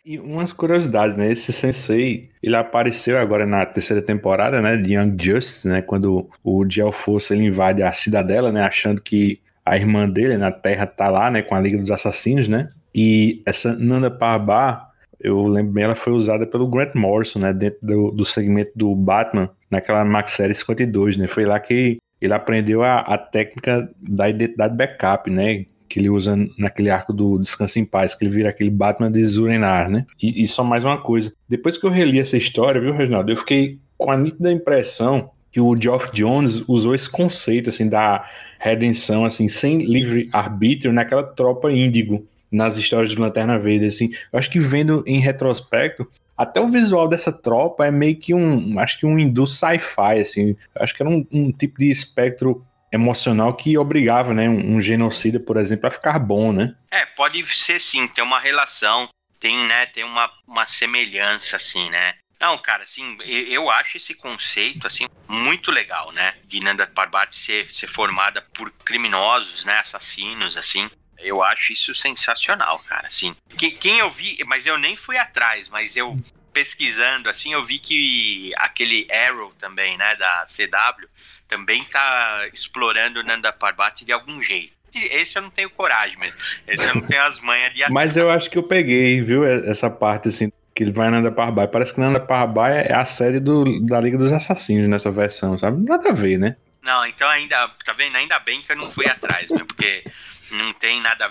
[0.08, 1.32] E umas curiosidades, né?
[1.32, 4.76] Esse sensei, ele apareceu agora na terceira temporada, né?
[4.76, 5.82] De Young Justice, né?
[5.82, 8.62] Quando o Diel Força ele invade a cidadela, né?
[8.62, 11.42] Achando que a irmã dele na Terra tá lá, né?
[11.42, 12.70] Com a Liga dos Assassinos, né?
[12.94, 14.80] E essa Nanda Parbat,
[15.18, 17.52] eu lembro bem, ela foi usada pelo Grant Morrison, né?
[17.52, 21.26] Dentro do, do segmento do Batman, naquela Max Série 52, né?
[21.26, 25.66] Foi lá que ele aprendeu a, a técnica da identidade backup, né?
[25.88, 29.24] Que ele usa naquele arco do Descanso em Paz, que ele vira aquele Batman de
[29.24, 30.06] Zurenar, né?
[30.22, 31.32] E, e só mais uma coisa.
[31.48, 35.60] Depois que eu reli essa história, viu, Reginaldo, eu fiquei com a nítida impressão que
[35.60, 41.72] o Geoff Jones usou esse conceito, assim, da redenção, assim, sem livre arbítrio naquela tropa
[41.72, 44.10] índigo nas histórias de Lanterna Verde, assim.
[44.32, 48.78] Eu acho que vendo em retrospecto, até o visual dessa tropa é meio que um,
[48.78, 50.56] acho que um hindu sci-fi, assim.
[50.74, 55.56] Acho que era um, um tipo de espectro emocional que obrigava, né, um, genocida, por
[55.56, 56.74] exemplo, a ficar bom, né?
[56.90, 59.08] É, pode ser sim, tem uma relação,
[59.40, 62.14] tem, né, tem uma, uma semelhança, assim, né?
[62.38, 66.34] Não, cara, assim, eu acho esse conceito, assim, muito legal, né?
[66.44, 66.90] De Nanda
[67.30, 69.78] ser, ser formada por criminosos, né?
[69.78, 70.90] Assassinos, assim.
[71.18, 73.34] Eu acho isso sensacional, cara, assim.
[73.56, 76.18] Quem eu vi, mas eu nem fui atrás, mas eu
[76.56, 81.06] pesquisando, assim, eu vi que aquele Arrow também, né, da CW,
[81.46, 84.72] também tá explorando Nanda Parbat de algum jeito.
[84.94, 86.40] Esse eu não tenho coragem mesmo.
[86.66, 87.84] Esse eu não tenho as manhas de.
[87.92, 90.50] Mas eu acho que eu peguei, viu, essa parte assim.
[90.74, 91.70] Que ele vai Nanda Parbat.
[91.70, 95.86] Parece que Nanda Parbat é a sede do, da Liga dos Assassinos nessa versão, sabe?
[95.86, 96.56] Nada a ver, né?
[96.82, 98.16] Não, então ainda, tá vendo?
[98.16, 99.62] Ainda bem que eu não fui atrás, né?
[99.66, 100.04] Porque
[100.50, 101.30] não tem nada.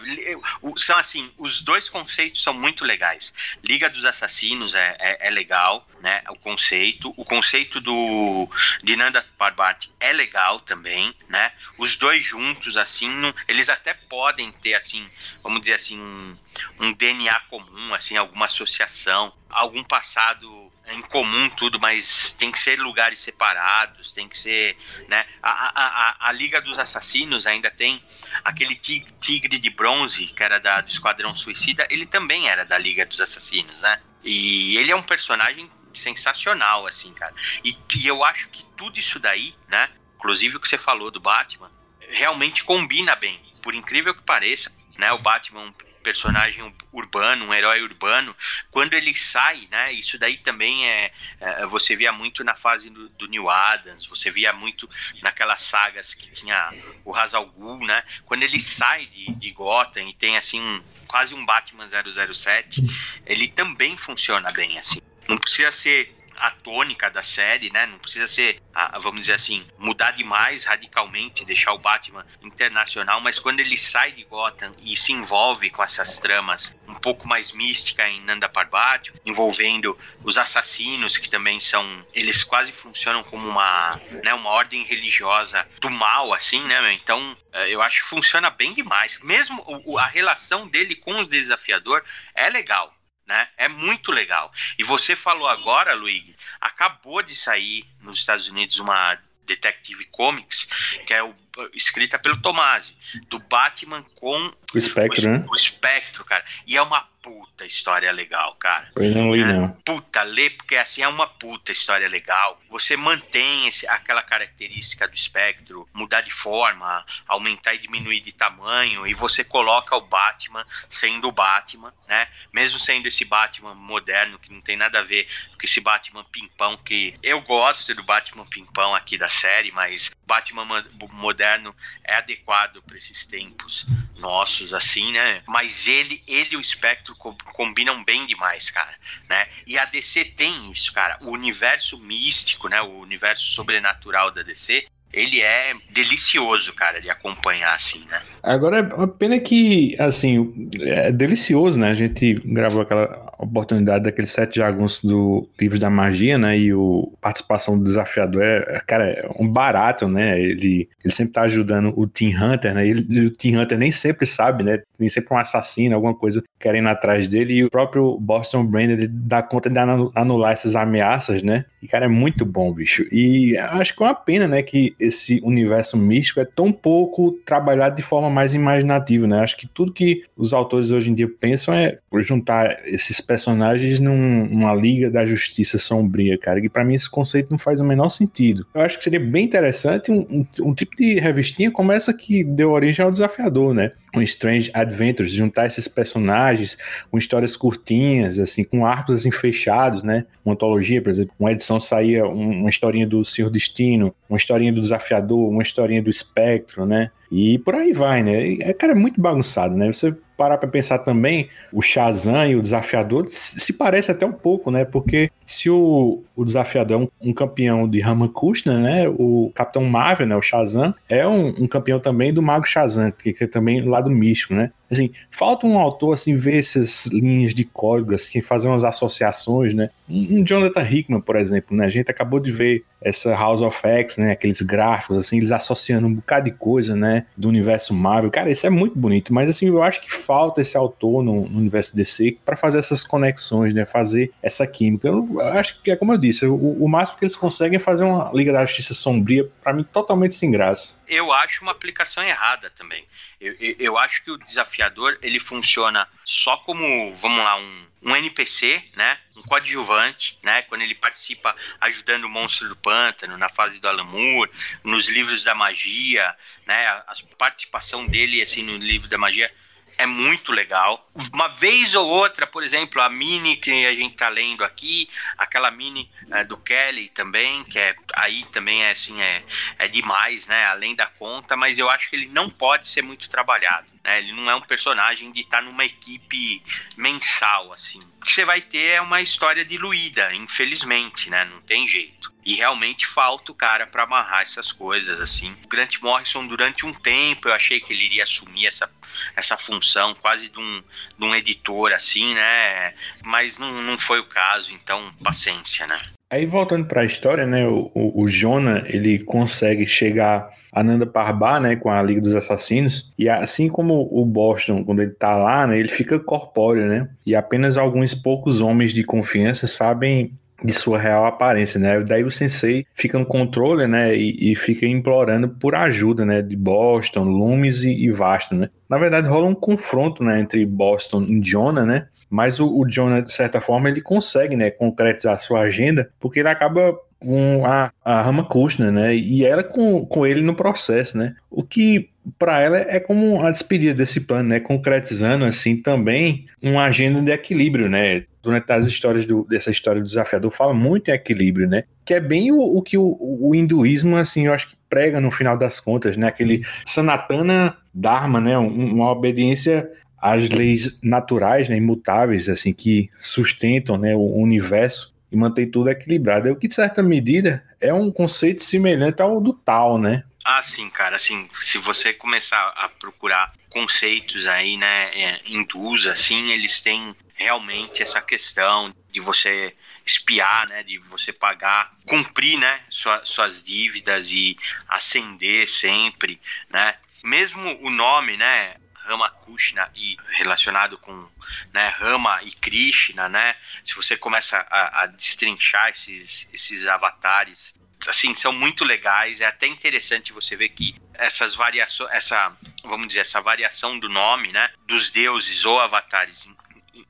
[0.77, 3.33] São assim, os dois conceitos são muito legais.
[3.63, 6.23] Liga dos Assassinos é, é, é legal, né?
[6.29, 7.13] O conceito.
[7.17, 8.49] O conceito do
[8.83, 11.51] de Nanda Parbat é legal também, né?
[11.77, 15.09] Os dois juntos, assim, não, eles até podem ter, assim,
[15.41, 16.37] vamos dizer assim, um,
[16.79, 22.79] um DNA comum, assim, alguma associação, algum passado em comum tudo, mas tem que ser
[22.79, 25.25] lugares separados, tem que ser, né?
[25.41, 28.03] A, a, a, a Liga dos Assassinos ainda tem
[28.43, 33.05] aquele tigre de bronze que era da, do Esquadrão Suicida, ele também era da Liga
[33.05, 34.01] dos Assassinos, né?
[34.23, 37.33] E ele é um personagem sensacional, assim, cara.
[37.63, 39.89] E, e eu acho que tudo isso daí, né?
[40.17, 41.71] Inclusive o que você falou do Batman,
[42.09, 43.39] realmente combina bem.
[43.61, 45.11] Por incrível que pareça, né?
[45.11, 45.73] O Batman
[46.05, 48.35] personagem urbano, um herói urbano,
[48.69, 49.91] quando ele sai, né?
[49.91, 54.29] Isso daí também é, é você via muito na fase do, do, New Adams, você
[54.29, 54.87] via muito
[55.23, 56.69] naquelas sagas que tinha
[57.03, 58.03] o Hazal Ghul, né?
[58.23, 62.83] Quando ele sai de, de Gotham e tem assim quase um Batman 007,
[63.25, 65.01] ele também funciona bem assim.
[65.27, 67.85] Não precisa ser a tônica da série, né?
[67.85, 68.61] Não precisa ser,
[69.01, 74.23] vamos dizer assim, mudar demais radicalmente, deixar o Batman internacional, mas quando ele sai de
[74.23, 79.97] Gotham e se envolve com essas tramas um pouco mais mística em Nanda Parbat, envolvendo
[80.23, 85.89] os assassinos que também são, eles quase funcionam como uma, né, uma ordem religiosa do
[85.89, 86.93] mal, assim, né?
[86.93, 89.19] Então eh, eu acho que funciona bem demais.
[89.21, 89.63] Mesmo
[89.99, 92.94] a relação dele com o desafiador é legal
[93.25, 93.47] né?
[93.57, 94.51] É muito legal.
[94.77, 100.67] E você falou agora, Luigi, acabou de sair nos Estados Unidos uma Detective Comics,
[101.05, 101.35] que é o,
[101.73, 102.95] escrita pelo Tomasi,
[103.27, 105.45] do Batman com o Espectro, o, né?
[105.49, 106.43] O Espectro, cara.
[106.65, 108.87] E é uma puta história legal, cara.
[108.95, 109.69] Eu não li, é, não.
[109.83, 112.61] Puta, lê, porque assim é uma puta história legal.
[112.69, 119.07] Você mantém esse, aquela característica do espectro, mudar de forma, aumentar e diminuir de tamanho,
[119.07, 122.27] e você coloca o Batman sendo o Batman, né?
[122.53, 125.27] Mesmo sendo esse Batman moderno, que não tem nada a ver
[125.59, 130.65] com esse Batman pimpão, que eu gosto do Batman pimpão aqui da série, mas Batman
[131.11, 133.85] moderno é adequado para esses tempos
[134.17, 135.43] nossos, assim, né?
[135.45, 138.95] Mas ele, ele e o espectro combinam bem demais, cara,
[139.29, 139.47] né?
[139.67, 141.17] E a DC tem isso, cara.
[141.21, 142.81] O universo místico, né?
[142.81, 148.21] O universo sobrenatural da DC, ele é delicioso, cara, de acompanhar, assim, né?
[148.43, 151.89] Agora, é uma pena que, assim, é delicioso, né?
[151.89, 156.57] A gente gravou aquela oportunidade daquele sete jagunços do Livro da Magia, né?
[156.57, 160.39] E o participação do desafiador é, cara, é um barato, né?
[160.39, 162.87] Ele, ele sempre tá ajudando o Team Hunter, né?
[162.87, 164.81] Ele, o Team Hunter nem sempre sabe, né?
[164.97, 167.53] Tem sempre um assassino, alguma coisa querendo atrás dele.
[167.53, 169.79] E o próprio Boston Brand, ele dá conta de
[170.15, 171.65] anular essas ameaças, né?
[171.81, 173.05] E, cara, é muito bom, bicho.
[173.11, 174.63] E acho que é uma pena, né?
[174.63, 179.39] Que esse universo místico é tão pouco trabalhado de forma mais imaginativa, né?
[179.39, 184.45] Acho que tudo que os autores hoje em dia pensam é juntar esses personagens num,
[184.45, 186.59] numa liga da justiça sombria, cara.
[186.63, 188.65] E para mim esse conceito não faz o menor sentido.
[188.73, 192.43] Eu acho que seria bem interessante um, um, um tipo de revistinha como essa que
[192.43, 193.91] deu origem ao desafiador, né?
[194.15, 196.77] Um Strange Adventures, juntar esses personagens
[197.11, 200.25] com histórias curtinhas, assim, com arcos assim fechados, né?
[200.43, 204.84] Uma antologia, por exemplo, uma edição saía uma historinha do Senhor Destino, uma historinha do
[204.85, 207.11] Desafiador, uma historinha do Espectro, né?
[207.31, 208.53] E por aí vai, né?
[208.61, 209.91] É, cara, é muito bagunçado, né?
[209.91, 214.69] Você parar para pensar também, o Shazam e o Desafiador se parece até um pouco,
[214.69, 214.85] né?
[214.85, 219.07] Porque se o, o Desafiador é um, um campeão de Ramakrishna, né?
[219.09, 220.35] O Capitão Marvel, né?
[220.35, 223.89] O Shazam, é um, um campeão também do Mago Shazam, que, que é também do
[223.89, 224.71] lado místico, né?
[224.95, 229.89] Assim, falta um autor, assim, ver essas linhas de código, assim, fazer umas associações, né?
[230.09, 231.85] Um, Jonathan Hickman, por exemplo, né?
[231.85, 234.31] A gente acabou de ver essa House of X, né?
[234.31, 237.25] Aqueles gráficos, assim, eles associando um bocado de coisa, né?
[237.35, 238.31] Do universo Marvel.
[238.31, 241.57] Cara, isso é muito bonito, mas, assim, eu acho que falta esse autor no, no
[241.57, 243.85] universo DC para fazer essas conexões, né?
[243.85, 245.07] Fazer essa química.
[245.07, 248.03] Eu acho que é como eu disse, o, o máximo que eles conseguem é fazer
[248.03, 252.69] uma Liga da Justiça sombria, para mim, totalmente sem graça eu acho uma aplicação errada
[252.71, 253.07] também.
[253.39, 258.15] Eu, eu, eu, acho que o desafiador ele funciona só como, vamos lá, um, um
[258.15, 259.17] NPC, né?
[259.35, 260.61] Um coadjuvante, né?
[260.63, 264.51] Quando ele participa ajudando o monstro do pântano na fase do Alan Moore,
[264.83, 266.87] nos livros da magia, né?
[266.87, 269.51] A, a participação dele assim no livro da magia
[269.97, 271.09] é muito legal.
[271.33, 275.71] Uma vez ou outra, por exemplo, a mini que a gente tá lendo aqui, aquela
[275.71, 279.43] mini é, do Kelly também, que é aí também é assim, é,
[279.79, 280.65] é demais, né?
[280.65, 283.87] Além da conta, mas eu acho que ele não pode ser muito trabalhado.
[284.03, 284.19] Né?
[284.19, 286.61] Ele não é um personagem de estar tá numa equipe
[286.97, 287.99] mensal, assim.
[288.21, 291.45] O que você vai ter é uma história diluída, infelizmente, né?
[291.45, 292.34] Não tem jeito.
[292.45, 295.55] E realmente falta o cara para amarrar essas coisas, assim.
[295.63, 298.87] O Grant Morrison, durante um tempo, eu achei que ele iria assumir essa,
[299.35, 300.83] essa função quase de um,
[301.17, 302.93] de um editor, assim, né?
[303.23, 305.99] Mas não, não foi o caso, então paciência, né?
[306.29, 307.67] Aí voltando para a história, né?
[307.67, 312.35] O, o, o Jonah, ele consegue chegar a Nanda Parbat, né, com a Liga dos
[312.35, 317.09] Assassinos, e assim como o Boston, quando ele tá lá, né, ele fica corpóreo, né,
[317.25, 320.33] e apenas alguns poucos homens de confiança sabem
[320.65, 321.99] de sua real aparência, né?
[322.01, 324.15] Daí o sensei fica no controle, né?
[324.15, 326.41] E, e fica implorando por ajuda, né?
[326.41, 328.69] De Boston, Loomis e, e Vasto, né?
[328.89, 330.39] Na verdade, rola um confronto, né?
[330.39, 332.07] Entre Boston e Jonah, né?
[332.29, 334.71] Mas o, o Jonah, de certa forma, ele consegue, né?
[334.71, 339.15] Concretizar sua agenda, porque ele acaba com a, a Rama Kushner, né?
[339.15, 341.35] E ela com, com ele no processo, né?
[341.49, 344.59] O que para ela é como a despedida desse plano, né?
[344.59, 348.23] Concretizando assim também uma agenda de equilíbrio, né?
[348.41, 351.83] Durante as histórias do, dessa história do desafiador fala muito em equilíbrio, né?
[352.03, 355.31] Que é bem o, o que o, o, hinduísmo, assim, eu acho que prega no
[355.31, 356.27] final das contas, né?
[356.27, 358.57] Aquele Sanatana Dharma, né?
[358.57, 361.77] uma obediência às leis naturais, né?
[361.77, 364.15] Imutáveis, assim, que sustentam, né?
[364.15, 366.49] O universo e mantém tudo equilibrado.
[366.49, 370.23] O que, de certa medida, é um conceito semelhante ao do tal, né?
[370.47, 376.51] Ah, sim, cara, assim, se você começar a procurar conceitos aí, né, é, hindus, assim,
[376.51, 383.25] eles têm realmente essa questão de você espiar, né, de você pagar, cumprir, né, sua,
[383.25, 384.55] suas dívidas e
[384.87, 391.27] ascender sempre, né, mesmo o nome, né, Ramakrishna e relacionado com
[391.73, 393.55] né, Rama e Krishna, né?
[393.83, 397.75] Se você começa a, a destrinchar esses, esses avatares,
[398.07, 399.41] assim, são muito legais.
[399.41, 404.51] É até interessante você ver que essas variações, essa, vamos dizer, essa variação do nome,
[404.51, 406.47] né, dos deuses ou avatares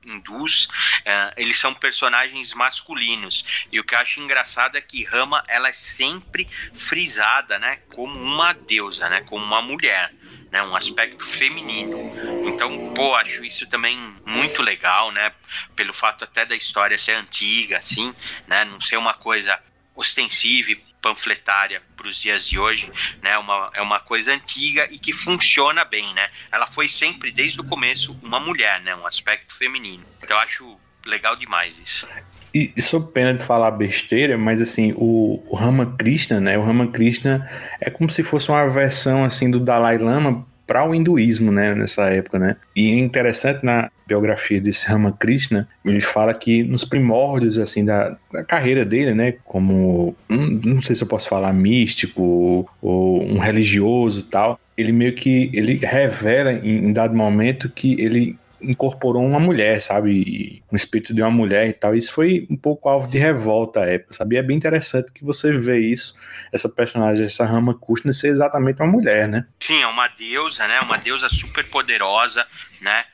[0.04, 3.44] hindus, uh, eles são personagens masculinos.
[3.70, 8.18] E o que eu acho engraçado é que Rama, ela é sempre frisada, né, como
[8.18, 10.12] uma deusa, né, como uma mulher
[10.50, 12.12] né, um aspecto feminino.
[12.48, 15.32] Então, pô, acho isso também muito legal, né,
[15.74, 18.14] pelo fato até da história ser antiga, assim,
[18.46, 19.60] né, não ser uma coisa
[19.96, 22.90] ostensiva e panfletária para os dias de hoje,
[23.22, 23.38] né?
[23.38, 26.28] Uma, é uma coisa antiga e que funciona bem, né?
[26.52, 28.94] Ela foi sempre, desde o começo, uma mulher, né?
[28.94, 30.04] Um aspecto feminino.
[30.22, 32.06] Então eu acho legal demais isso.
[32.52, 36.58] E, e sou pena de falar besteira, mas assim, o, o Ramakrishna, né?
[36.58, 37.48] O Ramakrishna
[37.80, 42.10] é como se fosse uma versão assim do Dalai Lama para o hinduísmo, né, nessa
[42.10, 42.56] época, né?
[42.74, 48.44] E é interessante na biografia desse Ramakrishna, ele fala que nos primórdios, assim, da, da
[48.44, 54.60] carreira dele, né, como, não sei se eu posso falar místico ou um religioso tal,
[54.76, 58.38] ele meio que, ele revela em, em dado momento que ele
[58.70, 60.62] incorporou uma mulher, sabe?
[60.70, 61.94] Um espírito de uma mulher e tal.
[61.94, 64.34] Isso foi um pouco alvo de revolta à época, sabe?
[64.34, 66.18] E é bem interessante que você vê isso,
[66.52, 69.46] essa personagem, essa Rama Kushner, ser exatamente uma mulher, né?
[69.60, 70.80] Sim, é uma deusa, né?
[70.80, 72.46] Uma deusa super poderosa,
[72.80, 73.04] né?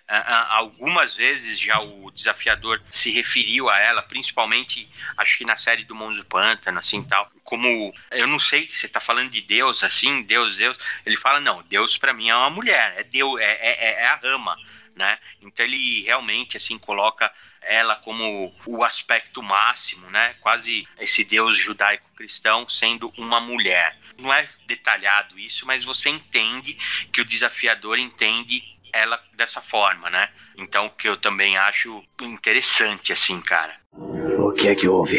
[0.50, 5.94] Algumas vezes já o desafiador se referiu a ela, principalmente acho que na série do
[5.94, 7.30] Monzo Pântano, assim tal.
[7.44, 10.78] Como eu não sei se você tá falando de Deus, assim, Deus, Deus.
[11.05, 14.16] Ele fala, não, Deus para mim é uma mulher, é Deus, é, é, é a
[14.16, 14.57] Rama
[14.97, 15.18] né?
[15.40, 20.34] Então ele realmente assim coloca ela como o aspecto máximo, né?
[20.40, 23.97] Quase esse Deus judaico-cristão sendo uma mulher.
[24.18, 26.76] Não é detalhado isso, mas você entende
[27.12, 28.62] que o desafiador entende
[28.93, 30.28] ela dessa forma, né?
[30.57, 33.76] Então que eu também acho interessante assim, cara.
[33.93, 35.18] O que é que houve?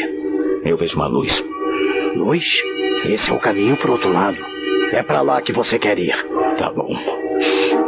[0.64, 1.44] Eu vejo uma luz.
[2.16, 2.62] Luz?
[3.06, 4.38] Esse é o caminho pro outro lado.
[4.92, 6.16] É para lá que você quer ir.
[6.58, 6.96] Tá bom.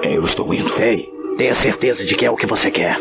[0.03, 0.81] Eu estou indo.
[0.81, 2.97] Ei, Tenha certeza de que é o que você quer.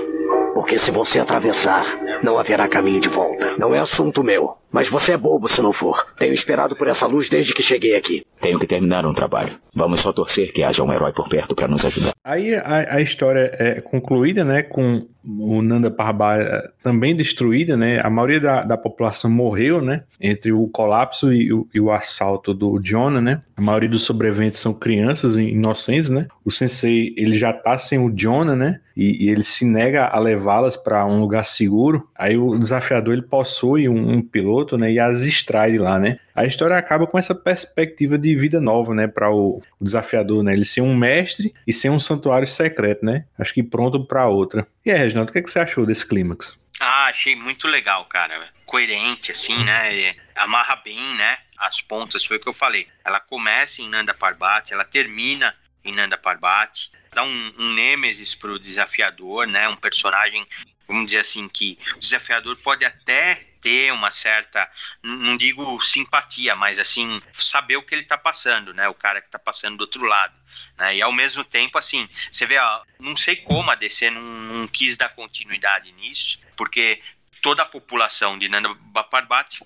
[0.55, 1.87] Porque se você atravessar,
[2.23, 3.55] não haverá caminho de volta.
[3.57, 4.57] Não é assunto meu.
[4.75, 6.05] Mas você é bobo se não for.
[6.19, 8.27] Tenho esperado por essa luz desde que cheguei aqui.
[8.41, 9.53] Tenho que terminar um trabalho.
[9.73, 12.13] Vamos só torcer que haja um herói por perto para nos ajudar.
[12.25, 17.99] Aí a, a, história é concluída, né, com o Nanda Parbat eh, também destruída, né?
[18.03, 20.03] A maioria da, da população morreu, né?
[20.21, 23.41] Entre o colapso e o, e o assalto do Jonah, né?
[23.57, 26.27] A maioria dos sobreviventes são crianças inocentes, né?
[26.45, 28.81] O sensei, ele já tá sem o Jonah, né?
[28.97, 32.07] E, e ele se nega a levá-las para um lugar seguro.
[32.17, 34.93] Aí o desafiador, ele possui um, um piloto, né?
[34.93, 36.19] E as extrai lá, né?
[36.35, 39.07] A história acaba com essa perspectiva de vida nova, né?
[39.07, 40.53] Para o, o desafiador, né?
[40.53, 43.25] Ele ser um mestre e ser um santuário secreto, né?
[43.39, 44.67] Acho que pronto para outra.
[44.85, 46.59] E aí, Reginaldo, o que, é que você achou desse clímax?
[46.81, 48.49] Ah, achei muito legal, cara.
[48.67, 50.15] Coerente, assim, né?
[50.35, 51.39] Amarra bem, né?
[51.57, 52.89] As pontas, foi o que eu falei.
[53.05, 55.55] Ela começa em Nanda Parbat, ela termina
[55.85, 56.91] em Nanda Parbat.
[57.13, 59.69] Dá um, um nêmesis pro desafiador, né?
[59.69, 60.47] Um personagem,
[60.89, 64.71] vamos dizer assim, que o desafiador pode até ter uma certa,
[65.03, 68.87] não digo simpatia, mas assim, saber o que ele está passando, né?
[68.91, 70.35] O cara que está passando do outro lado.
[70.77, 70.97] Né?
[70.97, 74.69] E ao mesmo tempo, assim, você vê, ó, não sei como a DC não, não
[74.69, 77.01] quis dar continuidade nisso, porque
[77.41, 78.69] toda a população de Nanda
[79.11, 79.59] Parbat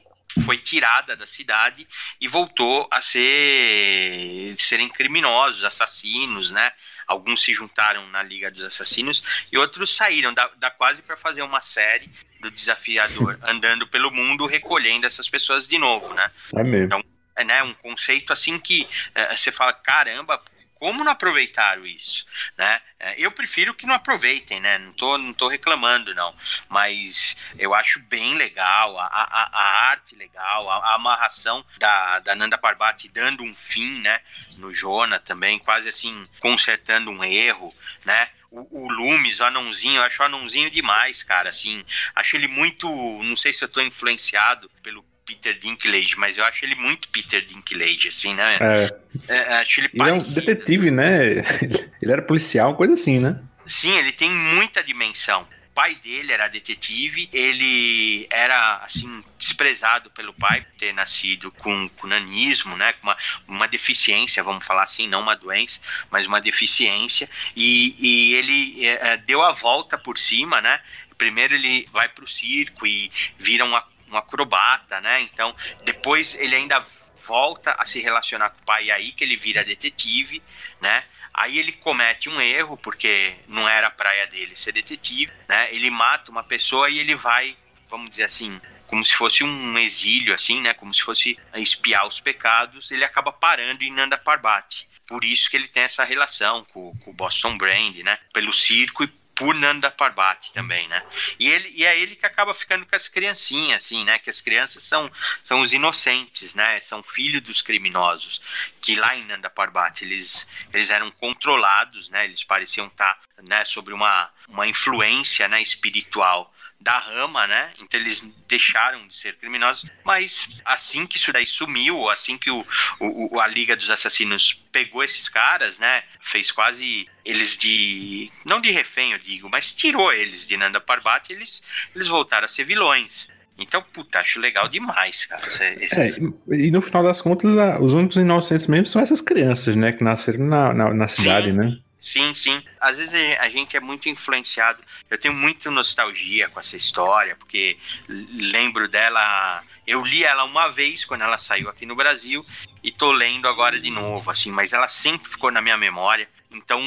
[0.44, 1.86] foi tirada da cidade
[2.20, 6.72] e voltou a ser serem criminosos, assassinos, né?
[7.06, 11.42] Alguns se juntaram na Liga dos Assassinos e outros saíram da, da quase para fazer
[11.42, 12.10] uma série
[12.40, 16.30] do desafiador andando pelo mundo recolhendo essas pessoas de novo, né?
[16.54, 16.86] É mesmo.
[16.86, 17.04] Então,
[17.36, 20.42] é né, um conceito assim que é, você fala, caramba,
[20.78, 22.24] como não aproveitaram isso,
[22.56, 22.80] né?
[23.00, 24.78] É, eu prefiro que não aproveitem, né?
[24.78, 26.34] Não tô, não tô reclamando, não.
[26.68, 32.34] Mas eu acho bem legal, a, a, a arte legal, a, a, amarração da, da
[32.34, 34.20] Nanda Parvati dando um fim, né?
[34.56, 37.74] No Jona também, quase assim, consertando um erro,
[38.04, 38.28] né?
[38.50, 42.88] O, o Lumes, o anãozinho, eu acho o anãozinho demais, cara, assim, acho ele muito,
[43.22, 47.44] não sei se eu tô influenciado pelo Peter Dinklage, mas eu acho ele muito Peter
[47.44, 48.56] Dinklage, assim, né?
[48.58, 48.98] É.
[49.28, 51.34] é, é acho ele, ele é um detetive, né?
[52.00, 53.42] Ele era policial, coisa assim, né?
[53.66, 55.42] Sim, ele tem muita dimensão.
[55.42, 61.88] O pai dele era detetive, ele era, assim, desprezado pelo pai por ter nascido com,
[61.88, 62.92] com nanismo, né?
[62.94, 63.16] Com uma,
[63.48, 67.28] uma deficiência, vamos falar assim, não uma doença, mas uma deficiência.
[67.54, 70.80] E, e ele é, é deu a volta por cima, né?
[71.18, 75.20] Primeiro ele vai para o circo e vira uma um acrobata, né?
[75.22, 75.54] Então,
[75.84, 76.84] depois ele ainda
[77.26, 80.42] volta a se relacionar com o pai, e aí que ele vira detetive,
[80.80, 81.04] né?
[81.34, 85.72] Aí ele comete um erro, porque não era a praia dele ser detetive, né?
[85.72, 87.56] Ele mata uma pessoa e ele vai,
[87.88, 90.72] vamos dizer assim, como se fosse um exílio, assim, né?
[90.72, 94.88] Como se fosse espiar os pecados, ele acaba parando em Nanda Parbat.
[95.06, 98.18] Por isso que ele tem essa relação com, com o Boston Brand, né?
[98.32, 99.06] Pelo circo e
[99.38, 101.00] por Nanda Parbat também, né?
[101.38, 104.18] E, ele, e é ele que acaba ficando com as criancinhas, assim, né?
[104.18, 105.08] Que as crianças são,
[105.44, 106.80] são os inocentes, né?
[106.80, 108.40] São filhos dos criminosos.
[108.80, 112.24] Que lá em Nanda Parbat eles, eles eram controlados, né?
[112.24, 117.70] Eles pareciam estar né, sobre uma, uma influência né, espiritual da rama, né?
[117.80, 122.64] Então eles deixaram de ser criminosos, mas assim que isso daí sumiu, assim que o,
[123.00, 126.02] o, a Liga dos Assassinos pegou esses caras, né?
[126.22, 128.30] Fez quase eles de.
[128.44, 131.62] Não de refém, eu digo, mas tirou eles de Nanda Parbat, eles,
[131.94, 133.28] eles voltaram a ser vilões.
[133.58, 135.44] Então, puta, acho legal demais, cara.
[135.44, 136.00] Esse, esse...
[136.00, 136.10] É,
[136.48, 137.50] e no final das contas,
[137.80, 139.92] os únicos inocentes mesmo são essas crianças, né?
[139.92, 141.56] Que nasceram na, na, na cidade, Sim.
[141.56, 141.78] né?
[141.98, 142.62] Sim, sim.
[142.80, 144.82] Às vezes a gente é muito influenciado.
[145.10, 147.76] Eu tenho muita nostalgia com essa história, porque
[148.08, 149.62] lembro dela.
[149.86, 152.44] Eu li ela uma vez quando ela saiu aqui no Brasil
[152.82, 156.28] e tô lendo agora de novo, assim, mas ela sempre ficou na minha memória.
[156.50, 156.82] Então,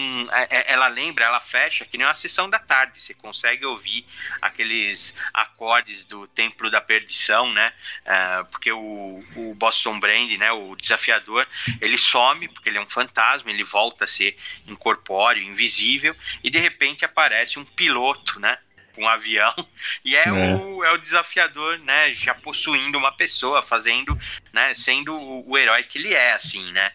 [0.49, 2.99] ela lembra, ela fecha, que nem uma sessão da tarde.
[2.99, 4.05] Você consegue ouvir
[4.41, 7.72] aqueles acordes do Templo da Perdição, né?
[8.01, 10.51] Uh, porque o, o Boston Brand, né?
[10.51, 11.47] O desafiador,
[11.80, 14.36] ele some, porque ele é um fantasma, ele volta a ser
[14.68, 18.57] incorpóreo, invisível, e de repente aparece um piloto, né?
[18.97, 19.53] um avião
[20.03, 24.18] e é, é, O, é o desafiador, né, já possuindo uma pessoa, fazendo,
[24.51, 26.91] né, sendo o, o herói que ele é, assim, né,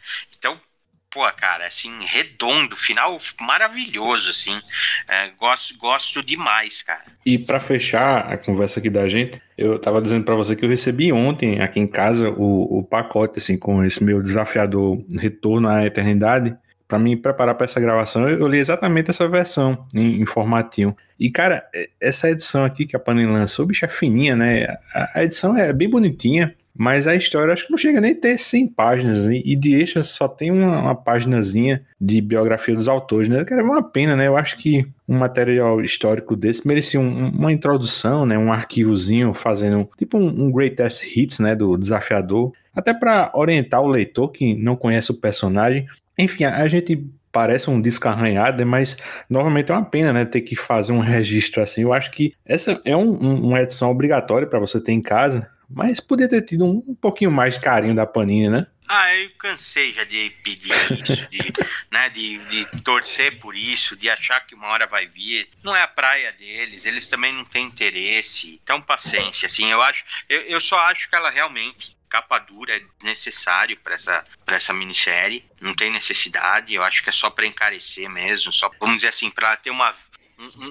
[1.17, 4.61] pô, cara, assim, redondo, final maravilhoso, assim.
[5.09, 7.05] É, gosto, gosto demais, cara.
[7.25, 10.69] E para fechar a conversa aqui da gente, eu tava dizendo para você que eu
[10.69, 15.87] recebi ontem aqui em casa o, o pacote, assim, com esse meu desafiador retorno à
[15.87, 16.55] eternidade.
[16.87, 20.95] Para me preparar para essa gravação, eu li exatamente essa versão em, em, formatinho.
[21.19, 21.65] E, cara,
[21.99, 24.67] essa edição aqui que a Panini lançou, bicho, é fininha, né?
[24.95, 26.55] A, a edição é bem bonitinha.
[26.77, 29.41] Mas a história acho que não chega nem a ter 100 páginas, né?
[29.45, 33.45] e de extra só tem uma, uma paginazinha de biografia dos autores, né?
[33.45, 34.27] Que é uma pena, né?
[34.27, 38.37] Eu acho que um material histórico desse merecia um, uma introdução, né?
[38.37, 41.55] Um arquivozinho fazendo tipo um, um greatest hits, né?
[41.55, 45.87] Do desafiador, até para orientar o leitor que não conhece o personagem.
[46.19, 47.07] Enfim, a gente
[47.37, 48.97] parece um disco arranhado, mas
[49.29, 51.83] normalmente é uma pena, né, ter que fazer um registro assim.
[51.83, 56.01] Eu acho que essa é um, uma edição obrigatória para você ter em casa, mas
[56.01, 58.67] podia ter tido um, um pouquinho mais de carinho da Panini, né?
[58.89, 61.53] Ah, eu cansei já de pedir isso, de,
[61.91, 65.49] né, de, de, torcer por isso, de achar que uma hora vai vir.
[65.65, 68.61] Não é a praia deles, eles também não têm interesse.
[68.63, 72.83] Então, paciência, assim, eu acho, eu, eu só acho que ela realmente capa dura é
[73.03, 75.45] necessário para essa para essa minissérie.
[75.61, 79.31] Não tem necessidade, eu acho que é só para encarecer mesmo, só vamos dizer assim,
[79.31, 79.93] para ter uma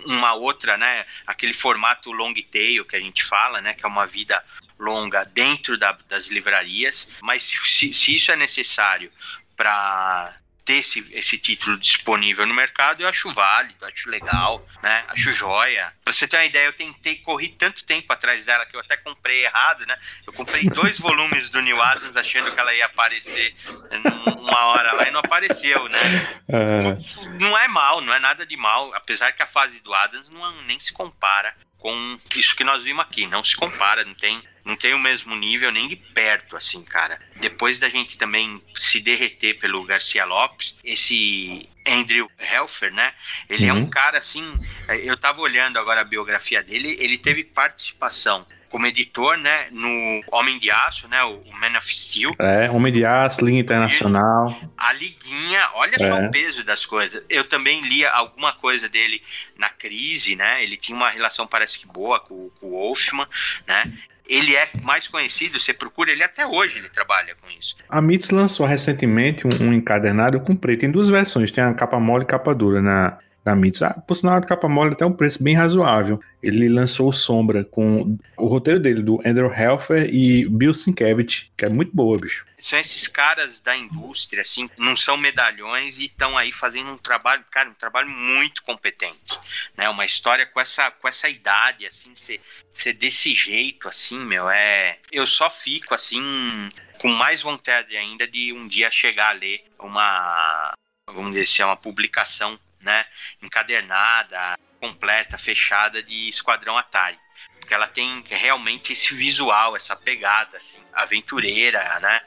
[0.05, 4.05] uma outra, né, aquele formato long tail que a gente fala, né, que é uma
[4.05, 4.43] vida
[4.85, 9.11] longa dentro da, das livrarias, mas se, se isso é necessário
[9.57, 15.05] para ter esse, esse título disponível no mercado, eu acho válido, acho legal, né?
[15.09, 15.93] Acho joia.
[16.03, 18.97] Pra você ter uma ideia, eu tentei, corri tanto tempo atrás dela que eu até
[18.97, 19.95] comprei errado, né?
[20.25, 23.55] Eu comprei dois volumes do New Adams achando que ela ia aparecer
[24.39, 25.99] uma hora lá e não apareceu, né?
[26.49, 27.29] É.
[27.39, 30.63] Não é mal, não é nada de mal, apesar que a fase do Adams não,
[30.63, 31.55] nem se compara
[31.85, 33.27] com isso que nós vimos aqui.
[33.27, 37.19] Não se compara, não tem, não tem o mesmo nível nem de perto, assim, cara.
[37.35, 43.13] Depois da gente também se derreter pelo Garcia Lopes, esse Andrew Helfer, né?
[43.47, 43.77] Ele uhum.
[43.77, 44.51] é um cara assim.
[45.03, 48.43] Eu tava olhando agora a biografia dele, ele teve participação
[48.75, 52.31] como editor, né, no Homem de Aço, né, o Man of Steel.
[52.37, 54.53] É, Homem de Aço, Liga Internacional.
[54.77, 56.05] A Liguinha, olha é.
[56.05, 57.23] só o peso das coisas.
[57.29, 59.23] Eu também lia alguma coisa dele
[59.57, 63.25] na crise, né, ele tinha uma relação parece que boa com, com o Wolfman,
[63.65, 63.93] né,
[64.27, 67.77] ele é mais conhecido, você procura ele até hoje, ele trabalha com isso.
[67.87, 71.97] A Mitz lançou recentemente um, um encadernado com preto em duas versões, tem a capa
[71.97, 73.83] mole e capa dura na da Mitz.
[73.83, 76.19] Ah, por sinal, de capa mole até um preço bem razoável.
[76.41, 81.69] Ele lançou Sombra com o roteiro dele, do Andrew Helfer e Bill Sienkiewicz, que é
[81.69, 82.43] muito boa, bicho.
[82.57, 87.45] São esses caras da indústria, assim, não são medalhões e estão aí fazendo um trabalho,
[87.51, 89.39] cara, um trabalho muito competente,
[89.77, 89.87] né?
[89.89, 92.41] Uma história com essa, com essa idade, assim, ser,
[92.73, 94.97] ser desse jeito, assim, meu, é...
[95.11, 100.73] Eu só fico, assim, com mais vontade ainda de um dia chegar a ler uma,
[101.07, 103.03] vamos dizer assim, uma publicação né,
[103.41, 107.17] encadernada, completa, fechada de Esquadrão Atari.
[107.59, 112.21] Porque ela tem realmente esse visual, essa pegada, assim, aventureira, né?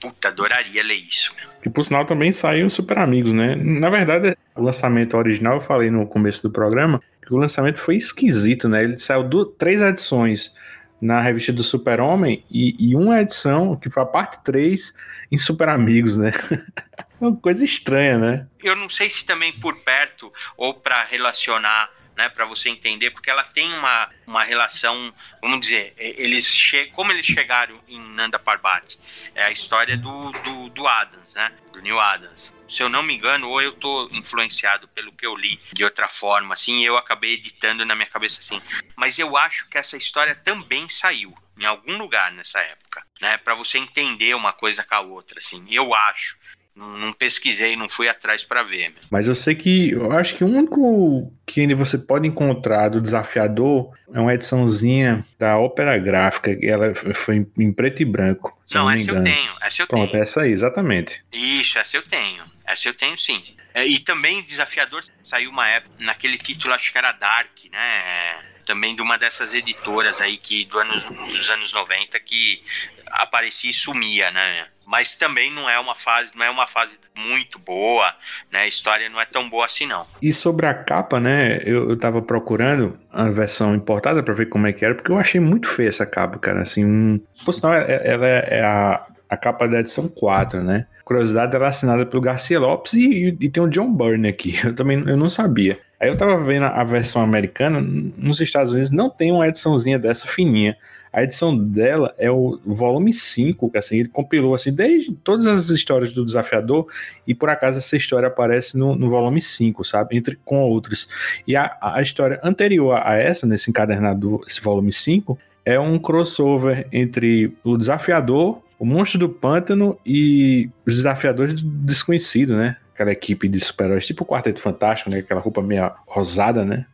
[0.00, 1.34] Puta, adoraria ler isso.
[1.64, 3.54] E por sinal também saiu Super Amigos, né?
[3.56, 7.96] Na verdade, o lançamento original, eu falei no começo do programa, que o lançamento foi
[7.96, 8.84] esquisito, né?
[8.84, 10.56] Ele saiu três edições
[11.00, 14.94] na revista do Super-Homem e, e, uma edição, que foi a parte 3,
[15.30, 16.32] em Super Amigos, né?
[17.20, 18.46] É uma coisa estranha, né?
[18.62, 23.28] Eu não sei se também por perto ou para relacionar, né, para você entender, porque
[23.28, 28.98] ela tem uma, uma relação, vamos dizer, eles che como eles chegaram em Nanda Parbat?
[29.34, 31.50] É a história do, do, do Adams, né?
[31.72, 32.52] Do Neil Adams.
[32.68, 36.08] Se eu não me engano, ou eu tô influenciado pelo que eu li de outra
[36.08, 38.60] forma, assim, eu acabei editando na minha cabeça assim.
[38.94, 43.36] Mas eu acho que essa história também saiu em algum lugar nessa época, né?
[43.38, 45.64] Para você entender uma coisa com a outra, assim.
[45.68, 46.36] Eu acho.
[46.74, 48.94] Não, não pesquisei, não fui atrás para ver.
[49.10, 53.00] Mas eu sei que eu acho que o único que ainda você pode encontrar do
[53.00, 58.56] desafiador é uma ediçãozinha da ópera gráfica, que ela foi em preto e branco.
[58.72, 60.22] Não, não essa eu tenho, essa eu Pronto, tenho.
[60.22, 61.24] essa aí, exatamente.
[61.32, 62.44] Isso, essa eu tenho.
[62.64, 63.42] Essa eu tenho sim.
[63.74, 68.38] É, e também Desafiador saiu uma época, naquele título, acho que era Dark, né?
[68.68, 72.62] Também de uma dessas editoras aí que do anos, dos anos 90 que
[73.10, 74.66] aparecia e sumia, né?
[74.86, 78.14] Mas também não é uma fase, não é uma fase muito boa,
[78.52, 78.60] né?
[78.60, 80.06] A história não é tão boa assim não.
[80.20, 81.60] E sobre a capa, né?
[81.64, 85.18] Eu, eu tava procurando a versão importada para ver como é que era, porque eu
[85.18, 86.60] achei muito feia essa capa, cara.
[86.60, 87.18] Assim, um...
[87.46, 90.86] por sinal, ela é a, a capa da edição 4, né?
[91.08, 94.60] Curiosidade, ela é assinada pelo Garcia Lopes e, e, tem o John Byrne aqui.
[94.62, 95.78] Eu também eu não sabia.
[96.00, 100.28] Aí eu tava vendo a versão americana, nos Estados Unidos não tem uma ediçãozinha dessa
[100.28, 100.76] fininha.
[101.12, 105.70] A edição dela é o volume 5, que assim, ele compilou assim, desde todas as
[105.70, 106.86] histórias do desafiador,
[107.26, 110.16] e por acaso essa história aparece no, no volume 5, sabe?
[110.16, 111.08] Entre com outras.
[111.46, 116.86] E a, a história anterior a essa, nesse encadernado, esse volume 5, é um crossover
[116.92, 122.76] entre o desafiador, o monstro do pântano e os desafiadores do desconhecido, né?
[122.98, 125.18] Aquela equipe de super-heróis, tipo o Quarteto Fantástico, né?
[125.18, 126.84] Aquela roupa meio rosada, né?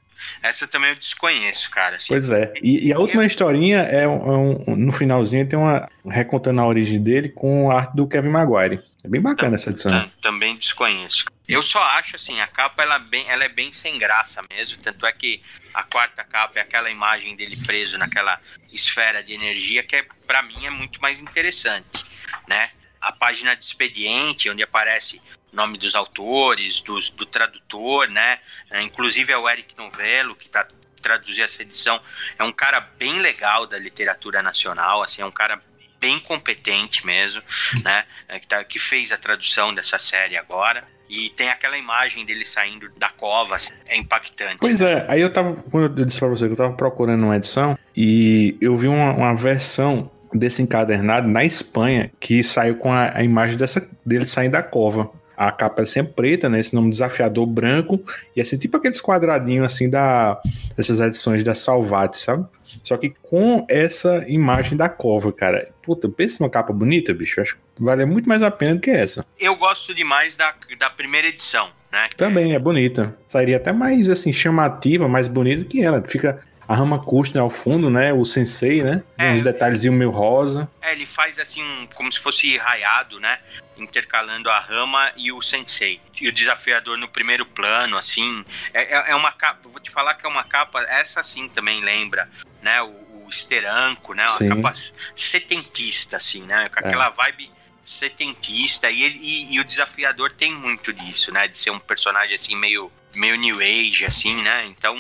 [0.43, 1.97] Essa também eu desconheço, cara.
[1.97, 2.09] Assim.
[2.09, 2.53] Pois é.
[2.63, 7.03] E, e, a última historinha é um, um, no finalzinho tem uma recontando a origem
[7.03, 8.83] dele com a arte do Kevin Maguire.
[9.03, 10.11] É bem bacana essa edição.
[10.21, 11.25] Também desconheço.
[11.47, 15.05] Eu só acho assim, a capa ela, bem, ela é bem sem graça mesmo, tanto
[15.05, 15.43] é que
[15.75, 18.41] a quarta capa é aquela imagem dele preso naquela
[18.73, 22.05] esfera de energia que é, para mim é muito mais interessante,
[22.49, 22.71] né?
[22.99, 25.21] A página de expediente, onde aparece
[25.55, 28.39] nome dos autores, dos, do tradutor, né?
[28.71, 30.67] É, inclusive é o Eric Novello que está
[31.01, 32.01] traduzindo essa edição.
[32.39, 35.61] É um cara bem legal da literatura nacional, assim, é um cara
[36.01, 37.43] bem competente mesmo,
[37.83, 38.05] né?
[38.29, 40.85] É, que, tá, que fez a tradução dessa série agora.
[41.09, 44.57] E tem aquela imagem dele saindo da cova, assim, é impactante.
[44.59, 47.37] Pois é, aí eu tava, quando eu disse pra você que eu tava procurando uma
[47.37, 53.17] edição e eu vi uma, uma versão desse encadernado na Espanha que saiu com a,
[53.17, 55.11] a imagem dessa, dele saindo da cova.
[55.37, 56.61] A capa é sempre preta, né?
[56.61, 58.01] Esse nome desafiador branco.
[58.35, 60.41] E assim, tipo aqueles quadradinhos assim da,
[60.77, 62.47] dessas edições da Salvati, sabe?
[62.83, 65.71] Só que com essa imagem da cova, cara.
[65.83, 67.41] Puta, pensa uma capa bonita, bicho.
[67.41, 69.25] Acho que vale muito mais a pena do que essa.
[69.39, 72.09] Eu gosto demais da, da primeira edição, né?
[72.17, 73.17] Também é bonita.
[73.27, 76.03] Sairia até mais assim, chamativa, mais bonita que ela.
[76.03, 78.13] Fica a Rama Kushner ao fundo, né?
[78.13, 79.03] O sensei, né?
[79.19, 80.69] É, uns detalhezinhos meio rosa.
[80.81, 83.39] É, ele faz assim, um, como se fosse raiado, né?
[83.77, 86.01] Intercalando a Rama e o sensei.
[86.21, 88.45] E o desafiador no primeiro plano, assim.
[88.73, 91.81] É, é, é uma capa, vou te falar que é uma capa, essa sim também
[91.81, 92.29] lembra,
[92.63, 92.81] né?
[92.83, 94.25] O, o esteranco, né?
[94.25, 94.49] Uma Sim.
[94.49, 94.75] capa
[95.17, 96.69] setentista, assim, né?
[96.69, 97.51] Com aquela vibe
[97.85, 98.91] setentista.
[98.91, 101.49] E, ele, e, e o desafiador tem muito disso, né?
[101.49, 104.67] De ser um personagem assim, meio, meio new age, assim, né?
[104.67, 104.97] Então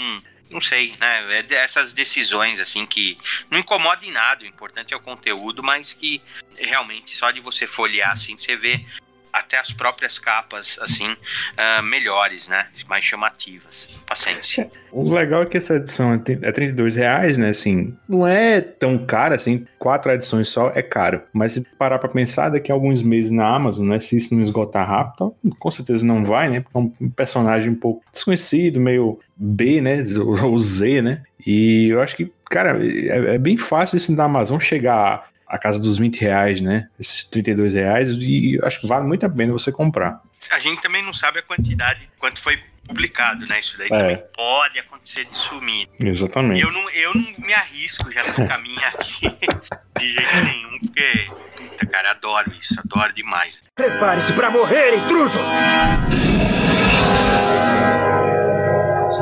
[0.54, 1.40] não sei, né?
[1.40, 3.18] É essas decisões assim que
[3.50, 4.44] não incomodam em nada.
[4.44, 6.22] O importante é o conteúdo, mas que
[6.56, 8.86] realmente só de você folhear assim você vê
[9.34, 12.68] até as próprias capas assim uh, melhores, né?
[12.88, 13.88] Mais chamativas.
[14.06, 14.70] Paciência.
[14.92, 17.48] O legal é que essa edição é 32 reais, né?
[17.48, 19.66] Assim, não é tão cara assim.
[19.76, 21.20] Quatro edições só é caro.
[21.32, 23.98] Mas se parar pra pensar, daqui a alguns meses na Amazon, né?
[23.98, 26.60] Se isso não esgotar rápido, então, com certeza não vai, né?
[26.60, 29.96] Porque é um personagem um pouco desconhecido, meio B, né?
[30.44, 31.22] Ou Z, né?
[31.44, 35.78] E eu acho que, cara, é, é bem fácil isso da Amazon chegar a casa
[35.80, 36.88] dos 20 reais, né?
[36.98, 40.20] Esses 32 reais, e acho que vale muito a pena você comprar.
[40.50, 43.60] A gente também não sabe a quantidade, quanto foi publicado, né?
[43.60, 43.90] Isso daí É.
[43.98, 45.88] também pode acontecer de sumir.
[45.98, 46.60] Exatamente.
[46.62, 49.20] Eu não, eu não me arrisco já no caminho aqui
[49.98, 53.58] de jeito nenhum, porque, puta, cara, adoro isso, adoro demais.
[53.74, 55.38] Prepare-se para morrer, intruso!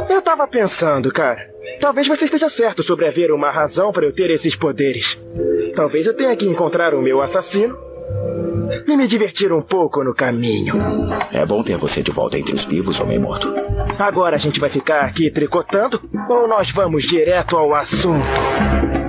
[0.09, 1.51] Eu tava pensando, cara.
[1.81, 5.21] Talvez você esteja certo sobre haver uma razão para eu ter esses poderes.
[5.75, 7.77] Talvez eu tenha que encontrar o meu assassino
[8.87, 10.75] e me divertir um pouco no caminho.
[11.33, 13.53] É bom ter você de volta entre os vivos, homem morto.
[13.99, 19.02] Agora a gente vai ficar aqui tricotando ou nós vamos direto ao assunto?